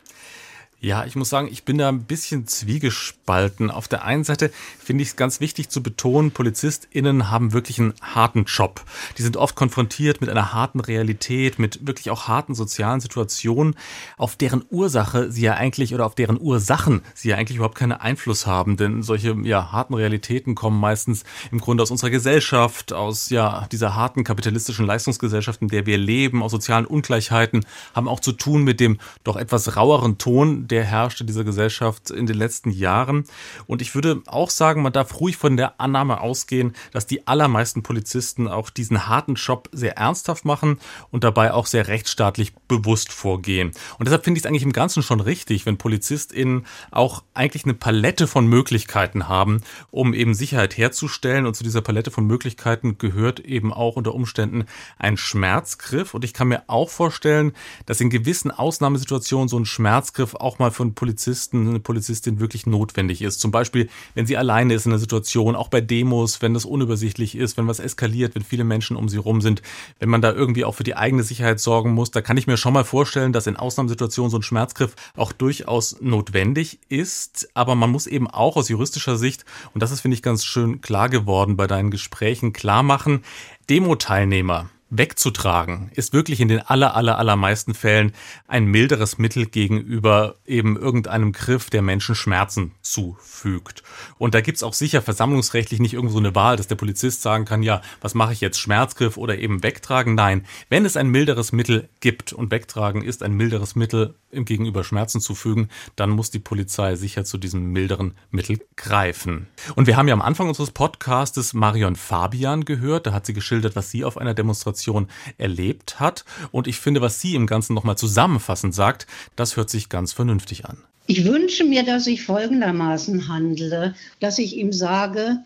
Ja, 0.80 1.04
ich 1.04 1.16
muss 1.16 1.28
sagen, 1.28 1.48
ich 1.50 1.64
bin 1.64 1.76
da 1.76 1.88
ein 1.88 2.04
bisschen 2.04 2.46
zwiegespalten. 2.46 3.68
Auf 3.68 3.88
der 3.88 4.04
einen 4.04 4.22
Seite 4.22 4.52
finde 4.78 5.02
ich 5.02 5.08
es 5.08 5.16
ganz 5.16 5.40
wichtig 5.40 5.70
zu 5.70 5.82
betonen, 5.82 6.30
PolizistInnen 6.30 7.32
haben 7.32 7.52
wirklich 7.52 7.80
einen 7.80 7.94
harten 8.00 8.44
Job. 8.44 8.82
Die 9.18 9.22
sind 9.22 9.36
oft 9.36 9.56
konfrontiert 9.56 10.20
mit 10.20 10.30
einer 10.30 10.52
harten 10.52 10.78
Realität, 10.78 11.58
mit 11.58 11.84
wirklich 11.84 12.12
auch 12.12 12.28
harten 12.28 12.54
sozialen 12.54 13.00
Situationen, 13.00 13.74
auf 14.18 14.36
deren 14.36 14.64
Ursache 14.70 15.32
sie 15.32 15.40
ja 15.40 15.54
eigentlich 15.54 15.94
oder 15.94 16.06
auf 16.06 16.14
deren 16.14 16.40
Ursachen 16.40 17.02
sie 17.12 17.30
ja 17.30 17.36
eigentlich 17.36 17.56
überhaupt 17.56 17.76
keinen 17.76 17.90
Einfluss 17.90 18.46
haben. 18.46 18.76
Denn 18.76 19.02
solche 19.02 19.34
ja, 19.42 19.72
harten 19.72 19.94
Realitäten 19.94 20.54
kommen 20.54 20.78
meistens 20.78 21.24
im 21.50 21.58
Grunde 21.58 21.82
aus 21.82 21.90
unserer 21.90 22.10
Gesellschaft, 22.10 22.92
aus 22.92 23.30
ja 23.30 23.66
dieser 23.72 23.96
harten 23.96 24.22
kapitalistischen 24.22 24.86
Leistungsgesellschaft, 24.86 25.60
in 25.60 25.68
der 25.68 25.86
wir 25.86 25.98
leben, 25.98 26.40
aus 26.40 26.52
sozialen 26.52 26.86
Ungleichheiten, 26.86 27.66
haben 27.96 28.06
auch 28.06 28.20
zu 28.20 28.30
tun 28.30 28.62
mit 28.62 28.78
dem 28.78 28.98
doch 29.24 29.34
etwas 29.34 29.74
raueren 29.74 30.18
Ton, 30.18 30.67
der 30.68 30.84
herrscht 30.84 31.20
in 31.20 31.26
dieser 31.26 31.44
Gesellschaft 31.44 32.10
in 32.10 32.26
den 32.26 32.36
letzten 32.36 32.70
Jahren. 32.70 33.24
Und 33.66 33.82
ich 33.82 33.94
würde 33.94 34.22
auch 34.26 34.50
sagen, 34.50 34.82
man 34.82 34.92
darf 34.92 35.20
ruhig 35.20 35.36
von 35.36 35.56
der 35.56 35.80
Annahme 35.80 36.20
ausgehen, 36.20 36.74
dass 36.92 37.06
die 37.06 37.26
allermeisten 37.26 37.82
Polizisten 37.82 38.48
auch 38.48 38.70
diesen 38.70 39.08
harten 39.08 39.34
Job 39.34 39.68
sehr 39.72 39.96
ernsthaft 39.96 40.44
machen 40.44 40.78
und 41.10 41.24
dabei 41.24 41.52
auch 41.52 41.66
sehr 41.66 41.88
rechtsstaatlich 41.88 42.54
bewusst 42.68 43.12
vorgehen. 43.12 43.72
Und 43.98 44.06
deshalb 44.06 44.24
finde 44.24 44.38
ich 44.38 44.44
es 44.44 44.46
eigentlich 44.46 44.62
im 44.62 44.72
Ganzen 44.72 45.02
schon 45.02 45.20
richtig, 45.20 45.66
wenn 45.66 45.78
PolizistInnen 45.78 46.66
auch 46.90 47.22
eigentlich 47.34 47.64
eine 47.64 47.74
Palette 47.74 48.26
von 48.26 48.46
Möglichkeiten 48.46 49.28
haben, 49.28 49.62
um 49.90 50.14
eben 50.14 50.34
Sicherheit 50.34 50.76
herzustellen. 50.76 51.46
Und 51.46 51.54
zu 51.54 51.64
dieser 51.64 51.80
Palette 51.80 52.10
von 52.10 52.26
Möglichkeiten 52.26 52.98
gehört 52.98 53.40
eben 53.40 53.72
auch 53.72 53.96
unter 53.96 54.14
Umständen 54.14 54.66
ein 54.98 55.16
Schmerzgriff. 55.16 56.14
Und 56.14 56.24
ich 56.24 56.34
kann 56.34 56.48
mir 56.48 56.62
auch 56.66 56.90
vorstellen, 56.90 57.52
dass 57.86 58.00
in 58.00 58.10
gewissen 58.10 58.50
Ausnahmesituationen 58.50 59.48
so 59.48 59.58
ein 59.58 59.66
Schmerzgriff 59.66 60.34
auch 60.34 60.57
mal 60.58 60.70
von 60.70 60.94
Polizisten, 60.94 61.68
eine 61.68 61.80
Polizistin 61.80 62.40
wirklich 62.40 62.66
notwendig 62.66 63.22
ist. 63.22 63.40
Zum 63.40 63.50
Beispiel, 63.50 63.88
wenn 64.14 64.26
sie 64.26 64.36
alleine 64.36 64.74
ist 64.74 64.86
in 64.86 64.92
einer 64.92 64.98
Situation, 64.98 65.56
auch 65.56 65.68
bei 65.68 65.80
Demos, 65.80 66.42
wenn 66.42 66.54
das 66.54 66.64
unübersichtlich 66.64 67.36
ist, 67.36 67.56
wenn 67.56 67.66
was 67.66 67.80
eskaliert, 67.80 68.34
wenn 68.34 68.42
viele 68.42 68.64
Menschen 68.64 68.96
um 68.96 69.08
sie 69.08 69.16
rum 69.16 69.40
sind, 69.40 69.62
wenn 69.98 70.08
man 70.08 70.22
da 70.22 70.32
irgendwie 70.32 70.64
auch 70.64 70.74
für 70.74 70.84
die 70.84 70.96
eigene 70.96 71.22
Sicherheit 71.22 71.60
sorgen 71.60 71.92
muss, 71.92 72.10
da 72.10 72.20
kann 72.20 72.36
ich 72.36 72.46
mir 72.46 72.56
schon 72.56 72.72
mal 72.72 72.84
vorstellen, 72.84 73.32
dass 73.32 73.46
in 73.46 73.56
Ausnahmesituationen 73.56 74.30
so 74.30 74.38
ein 74.38 74.42
Schmerzgriff 74.42 74.94
auch 75.16 75.32
durchaus 75.32 76.00
notwendig 76.00 76.78
ist. 76.88 77.48
Aber 77.54 77.74
man 77.74 77.90
muss 77.90 78.06
eben 78.06 78.28
auch 78.28 78.56
aus 78.56 78.68
juristischer 78.68 79.16
Sicht, 79.16 79.44
und 79.74 79.82
das 79.82 79.90
ist, 79.90 80.00
finde 80.00 80.14
ich, 80.14 80.22
ganz 80.22 80.44
schön 80.44 80.80
klar 80.80 81.08
geworden 81.08 81.56
bei 81.56 81.66
deinen 81.66 81.90
Gesprächen, 81.90 82.52
klar 82.52 82.82
machen, 82.82 83.22
Demo-Teilnehmer, 83.70 84.70
wegzutragen, 84.90 85.90
ist 85.94 86.12
wirklich 86.12 86.40
in 86.40 86.48
den 86.48 86.60
aller, 86.60 86.96
aller, 86.96 87.18
allermeisten 87.18 87.74
Fällen 87.74 88.12
ein 88.46 88.64
milderes 88.64 89.18
Mittel 89.18 89.46
gegenüber 89.46 90.36
eben 90.46 90.76
irgendeinem 90.76 91.32
Griff, 91.32 91.68
der 91.68 91.82
Menschen 91.82 92.14
Schmerzen 92.14 92.72
zufügt. 92.80 93.82
Und 94.16 94.34
da 94.34 94.40
gibt's 94.40 94.62
auch 94.62 94.72
sicher 94.72 95.02
versammlungsrechtlich 95.02 95.80
nicht 95.80 95.94
irgendwo 95.94 96.14
so 96.14 96.18
eine 96.18 96.34
Wahl, 96.34 96.56
dass 96.56 96.68
der 96.68 96.76
Polizist 96.76 97.22
sagen 97.22 97.44
kann, 97.44 97.62
ja, 97.62 97.82
was 98.00 98.14
mache 98.14 98.32
ich 98.32 98.40
jetzt, 98.40 98.58
Schmerzgriff 98.58 99.16
oder 99.18 99.38
eben 99.38 99.62
wegtragen? 99.62 100.14
Nein, 100.14 100.46
wenn 100.70 100.86
es 100.86 100.96
ein 100.96 101.08
milderes 101.08 101.52
Mittel 101.52 101.88
gibt 102.00 102.32
und 102.32 102.50
wegtragen 102.50 103.02
ist 103.02 103.22
ein 103.22 103.34
milderes 103.34 103.76
Mittel 103.76 104.14
im 104.30 104.44
Gegenüber 104.44 104.84
Schmerzen 104.84 105.20
zufügen, 105.20 105.68
dann 105.96 106.10
muss 106.10 106.30
die 106.30 106.38
Polizei 106.38 106.96
sicher 106.96 107.24
zu 107.24 107.38
diesem 107.38 107.72
milderen 107.72 108.14
Mittel 108.30 108.60
greifen. 108.76 109.48
Und 109.74 109.86
wir 109.86 109.96
haben 109.96 110.08
ja 110.08 110.14
am 110.14 110.22
Anfang 110.22 110.48
unseres 110.48 110.70
Podcastes 110.70 111.54
Marion 111.54 111.96
Fabian 111.96 112.64
gehört, 112.64 113.06
da 113.06 113.12
hat 113.12 113.26
sie 113.26 113.32
geschildert, 113.32 113.76
was 113.76 113.90
sie 113.90 114.04
auf 114.04 114.18
einer 114.18 114.34
Demonstration 114.34 114.77
Situation 114.78 115.08
erlebt 115.36 116.00
hat. 116.00 116.24
Und 116.52 116.66
ich 116.66 116.76
finde, 116.76 117.00
was 117.00 117.20
sie 117.20 117.34
im 117.34 117.46
Ganzen 117.46 117.74
nochmal 117.74 117.98
zusammenfassend 117.98 118.74
sagt, 118.74 119.06
das 119.36 119.56
hört 119.56 119.70
sich 119.70 119.88
ganz 119.88 120.12
vernünftig 120.12 120.64
an. 120.64 120.78
Ich 121.06 121.24
wünsche 121.24 121.64
mir, 121.64 121.84
dass 121.84 122.06
ich 122.06 122.22
folgendermaßen 122.22 123.28
handle, 123.28 123.94
dass 124.20 124.38
ich 124.38 124.56
ihm 124.56 124.72
sage, 124.72 125.38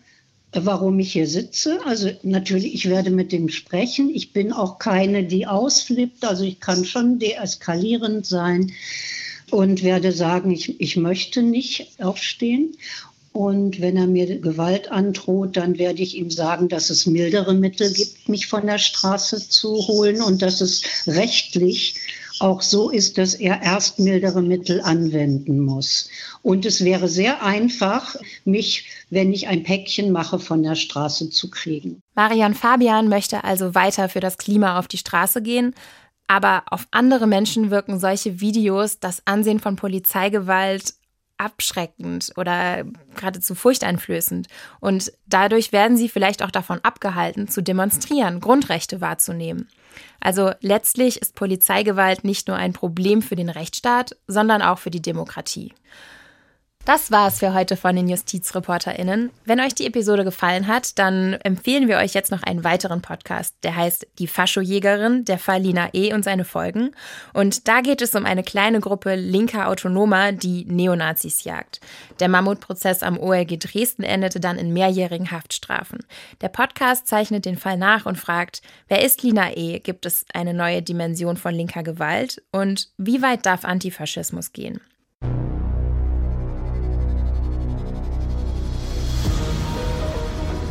warum 0.51 0.99
ich 0.99 1.13
hier 1.13 1.27
sitze. 1.27 1.79
Also 1.85 2.11
natürlich, 2.21 2.73
ich 2.75 2.89
werde 2.89 3.09
mit 3.09 3.31
dem 3.31 3.49
sprechen. 3.49 4.09
Ich 4.13 4.33
bin 4.33 4.51
auch 4.51 4.77
keine, 4.77 5.23
die 5.23 5.47
ausflippt. 5.47 6.25
Also 6.25 6.43
ich 6.43 6.59
kann 6.59 6.85
schon 6.85 7.17
deeskalierend 7.17 8.25
sein 8.25 8.73
und 9.51 9.83
werde 9.83 10.11
sagen, 10.11 10.51
ich, 10.51 10.79
ich 10.81 10.97
möchte 10.97 11.41
nicht 11.41 11.93
aufstehen. 11.99 12.75
Und 13.33 13.81
wenn 13.81 13.97
er 13.97 14.05
mir 14.05 14.39
Gewalt 14.39 14.91
androht, 14.91 15.57
dann 15.57 15.79
werde 15.79 16.03
ich 16.03 16.15
ihm 16.15 16.29
sagen, 16.29 16.69
dass 16.69 16.91
es 16.91 17.07
mildere 17.07 17.55
Mittel 17.55 17.91
gibt, 17.91 18.29
mich 18.29 18.47
von 18.47 18.67
der 18.67 18.77
Straße 18.77 19.49
zu 19.49 19.87
holen 19.87 20.21
und 20.21 20.43
dass 20.43 20.61
es 20.61 20.83
rechtlich 21.07 21.95
auch 22.39 22.61
so 22.61 22.89
ist, 22.89 23.17
dass 23.17 23.33
er 23.33 23.61
erst 23.61 23.99
mildere 23.99 24.41
Mittel 24.41 24.81
anwenden 24.81 25.59
muss. 25.59 26.09
Und 26.41 26.65
es 26.65 26.83
wäre 26.83 27.07
sehr 27.07 27.43
einfach, 27.43 28.15
mich, 28.45 28.85
wenn 29.09 29.33
ich 29.33 29.47
ein 29.47 29.63
Päckchen 29.63 30.11
mache, 30.11 30.39
von 30.39 30.61
der 30.61 30.75
Straße 30.75 31.29
zu 31.29 31.49
kriegen. 31.49 32.01
Marian 32.15 32.53
Fabian 32.53 33.07
möchte 33.07 33.43
also 33.43 33.73
weiter 33.75 34.09
für 34.09 34.19
das 34.19 34.37
Klima 34.37 34.77
auf 34.77 34.87
die 34.87 34.97
Straße 34.97 35.41
gehen. 35.41 35.73
Aber 36.27 36.63
auf 36.69 36.87
andere 36.91 37.27
Menschen 37.27 37.69
wirken 37.69 37.99
solche 37.99 38.39
Videos 38.39 38.99
das 38.99 39.21
Ansehen 39.25 39.59
von 39.59 39.75
Polizeigewalt 39.75 40.93
abschreckend 41.37 42.31
oder 42.37 42.83
geradezu 43.15 43.55
furchteinflößend. 43.55 44.47
Und 44.79 45.11
dadurch 45.25 45.71
werden 45.71 45.97
sie 45.97 46.09
vielleicht 46.09 46.43
auch 46.43 46.51
davon 46.51 46.79
abgehalten, 46.83 47.47
zu 47.47 47.61
demonstrieren, 47.61 48.39
Grundrechte 48.39 49.01
wahrzunehmen. 49.01 49.67
Also 50.19 50.51
letztlich 50.61 51.21
ist 51.21 51.35
Polizeigewalt 51.35 52.23
nicht 52.23 52.47
nur 52.47 52.57
ein 52.57 52.73
Problem 52.73 53.21
für 53.21 53.35
den 53.35 53.49
Rechtsstaat, 53.49 54.15
sondern 54.27 54.61
auch 54.61 54.79
für 54.79 54.91
die 54.91 55.01
Demokratie. 55.01 55.73
Das 56.85 57.11
war's 57.11 57.39
für 57.39 57.53
heute 57.53 57.77
von 57.77 57.95
den 57.95 58.09
JustizreporterInnen. 58.09 59.29
Wenn 59.45 59.61
euch 59.61 59.73
die 59.73 59.85
Episode 59.85 60.25
gefallen 60.25 60.67
hat, 60.67 60.99
dann 60.99 61.31
empfehlen 61.35 61.87
wir 61.87 61.97
euch 61.97 62.13
jetzt 62.13 62.29
noch 62.29 62.43
einen 62.43 62.65
weiteren 62.65 63.01
Podcast, 63.01 63.55
der 63.63 63.77
heißt 63.77 64.05
Die 64.19 64.27
Faschojägerin, 64.27 65.23
der 65.23 65.39
Fall 65.39 65.61
Lina 65.61 65.93
E. 65.93 66.13
und 66.13 66.25
seine 66.25 66.43
Folgen. 66.43 66.91
Und 67.31 67.69
da 67.69 67.79
geht 67.79 68.01
es 68.01 68.15
um 68.15 68.25
eine 68.25 68.43
kleine 68.43 68.81
Gruppe 68.81 69.15
linker 69.15 69.69
Autonomer, 69.69 70.33
die 70.33 70.65
Neonazis 70.65 71.45
jagt. 71.45 71.79
Der 72.19 72.27
Mammutprozess 72.27 73.01
am 73.01 73.17
OLG 73.17 73.59
Dresden 73.59 74.03
endete 74.03 74.41
dann 74.41 74.57
in 74.57 74.73
mehrjährigen 74.73 75.31
Haftstrafen. 75.31 75.99
Der 76.41 76.49
Podcast 76.49 77.07
zeichnet 77.07 77.45
den 77.45 77.57
Fall 77.57 77.77
nach 77.77 78.05
und 78.05 78.17
fragt, 78.17 78.61
wer 78.89 79.05
ist 79.05 79.23
Lina 79.23 79.55
E.? 79.55 79.79
Gibt 79.79 80.05
es 80.05 80.25
eine 80.33 80.53
neue 80.53 80.81
Dimension 80.81 81.37
von 81.37 81.55
linker 81.55 81.83
Gewalt? 81.83 82.43
Und 82.51 82.89
wie 82.97 83.21
weit 83.21 83.45
darf 83.45 83.63
Antifaschismus 83.63 84.51
gehen? 84.51 84.81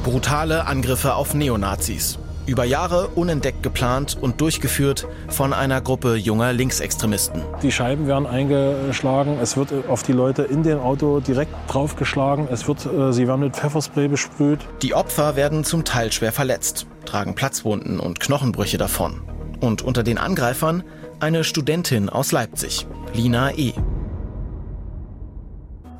Brutale 0.02 0.66
Angriffe 0.66 1.14
auf 1.14 1.32
Neonazis. 1.32 2.18
Über 2.44 2.64
Jahre 2.64 3.06
unentdeckt 3.14 3.62
geplant 3.62 4.18
und 4.20 4.40
durchgeführt 4.40 5.06
von 5.28 5.52
einer 5.52 5.80
Gruppe 5.80 6.16
junger 6.16 6.52
Linksextremisten. 6.52 7.40
Die 7.62 7.70
Scheiben 7.70 8.08
werden 8.08 8.26
eingeschlagen, 8.26 9.38
es 9.40 9.56
wird 9.56 9.72
auf 9.88 10.02
die 10.02 10.10
Leute 10.10 10.42
in 10.42 10.64
dem 10.64 10.80
Auto 10.80 11.20
direkt 11.20 11.52
draufgeschlagen, 11.68 12.48
es 12.50 12.66
wird, 12.66 12.84
äh, 12.84 13.12
sie 13.12 13.28
werden 13.28 13.42
mit 13.42 13.54
Pfefferspray 13.54 14.08
besprüht. 14.08 14.58
Die 14.82 14.92
Opfer 14.92 15.36
werden 15.36 15.62
zum 15.62 15.84
Teil 15.84 16.10
schwer 16.10 16.32
verletzt, 16.32 16.86
tragen 17.04 17.36
Platzwunden 17.36 18.00
und 18.00 18.18
Knochenbrüche 18.18 18.78
davon. 18.78 19.20
Und 19.60 19.82
unter 19.82 20.02
den 20.02 20.18
Angreifern 20.18 20.82
eine 21.20 21.44
Studentin 21.44 22.08
aus 22.08 22.32
Leipzig, 22.32 22.88
Lina 23.14 23.52
E. 23.52 23.72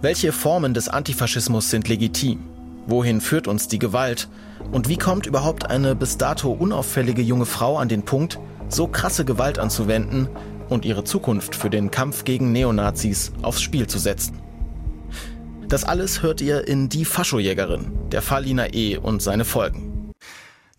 Welche 0.00 0.32
Formen 0.32 0.74
des 0.74 0.88
Antifaschismus 0.88 1.70
sind 1.70 1.88
legitim? 1.88 2.51
Wohin 2.86 3.20
führt 3.20 3.46
uns 3.48 3.68
die 3.68 3.78
Gewalt? 3.78 4.28
Und 4.72 4.88
wie 4.88 4.96
kommt 4.96 5.26
überhaupt 5.26 5.70
eine 5.70 5.94
bis 5.94 6.18
dato 6.18 6.50
unauffällige 6.50 7.22
junge 7.22 7.46
Frau 7.46 7.78
an 7.78 7.88
den 7.88 8.02
Punkt, 8.02 8.38
so 8.68 8.86
krasse 8.86 9.24
Gewalt 9.24 9.58
anzuwenden 9.58 10.28
und 10.68 10.84
ihre 10.84 11.04
Zukunft 11.04 11.54
für 11.54 11.70
den 11.70 11.90
Kampf 11.90 12.24
gegen 12.24 12.52
Neonazis 12.52 13.32
aufs 13.42 13.62
Spiel 13.62 13.86
zu 13.86 13.98
setzen? 13.98 14.40
Das 15.68 15.84
alles 15.84 16.22
hört 16.22 16.40
ihr 16.40 16.66
in 16.66 16.88
Die 16.88 17.04
Faschojägerin, 17.04 17.92
der 18.10 18.22
Fall 18.22 18.44
Lina 18.44 18.74
E. 18.74 18.96
und 18.96 19.22
seine 19.22 19.44
Folgen. 19.44 19.91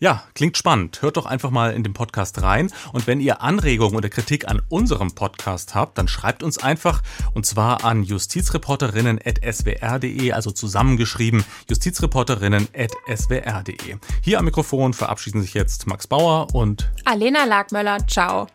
Ja, 0.04 0.22
klingt 0.34 0.56
spannend. 0.58 1.00
Hört 1.00 1.16
doch 1.16 1.24
einfach 1.24 1.50
mal 1.50 1.72
in 1.72 1.82
den 1.82 1.94
Podcast 1.94 2.42
rein. 2.42 2.70
Und 2.92 3.06
wenn 3.06 3.20
ihr 3.20 3.40
Anregungen 3.40 3.96
oder 3.96 4.10
Kritik 4.10 4.46
an 4.46 4.60
unserem 4.68 5.14
Podcast 5.14 5.74
habt, 5.74 5.96
dann 5.96 6.08
schreibt 6.08 6.42
uns 6.42 6.58
einfach 6.58 7.02
und 7.32 7.46
zwar 7.46 7.86
an 7.86 8.02
justizreporterinnen.swr.de, 8.02 10.32
also 10.32 10.50
zusammengeschrieben 10.50 11.42
justizreporterinnen.swr.de. 11.70 13.96
Hier 14.20 14.38
am 14.38 14.44
Mikrofon 14.44 14.92
verabschieden 14.92 15.40
sich 15.40 15.54
jetzt 15.54 15.86
Max 15.86 16.06
Bauer 16.06 16.54
und 16.54 16.92
Alena 17.06 17.46
Lagmöller. 17.46 18.06
Ciao. 18.06 18.46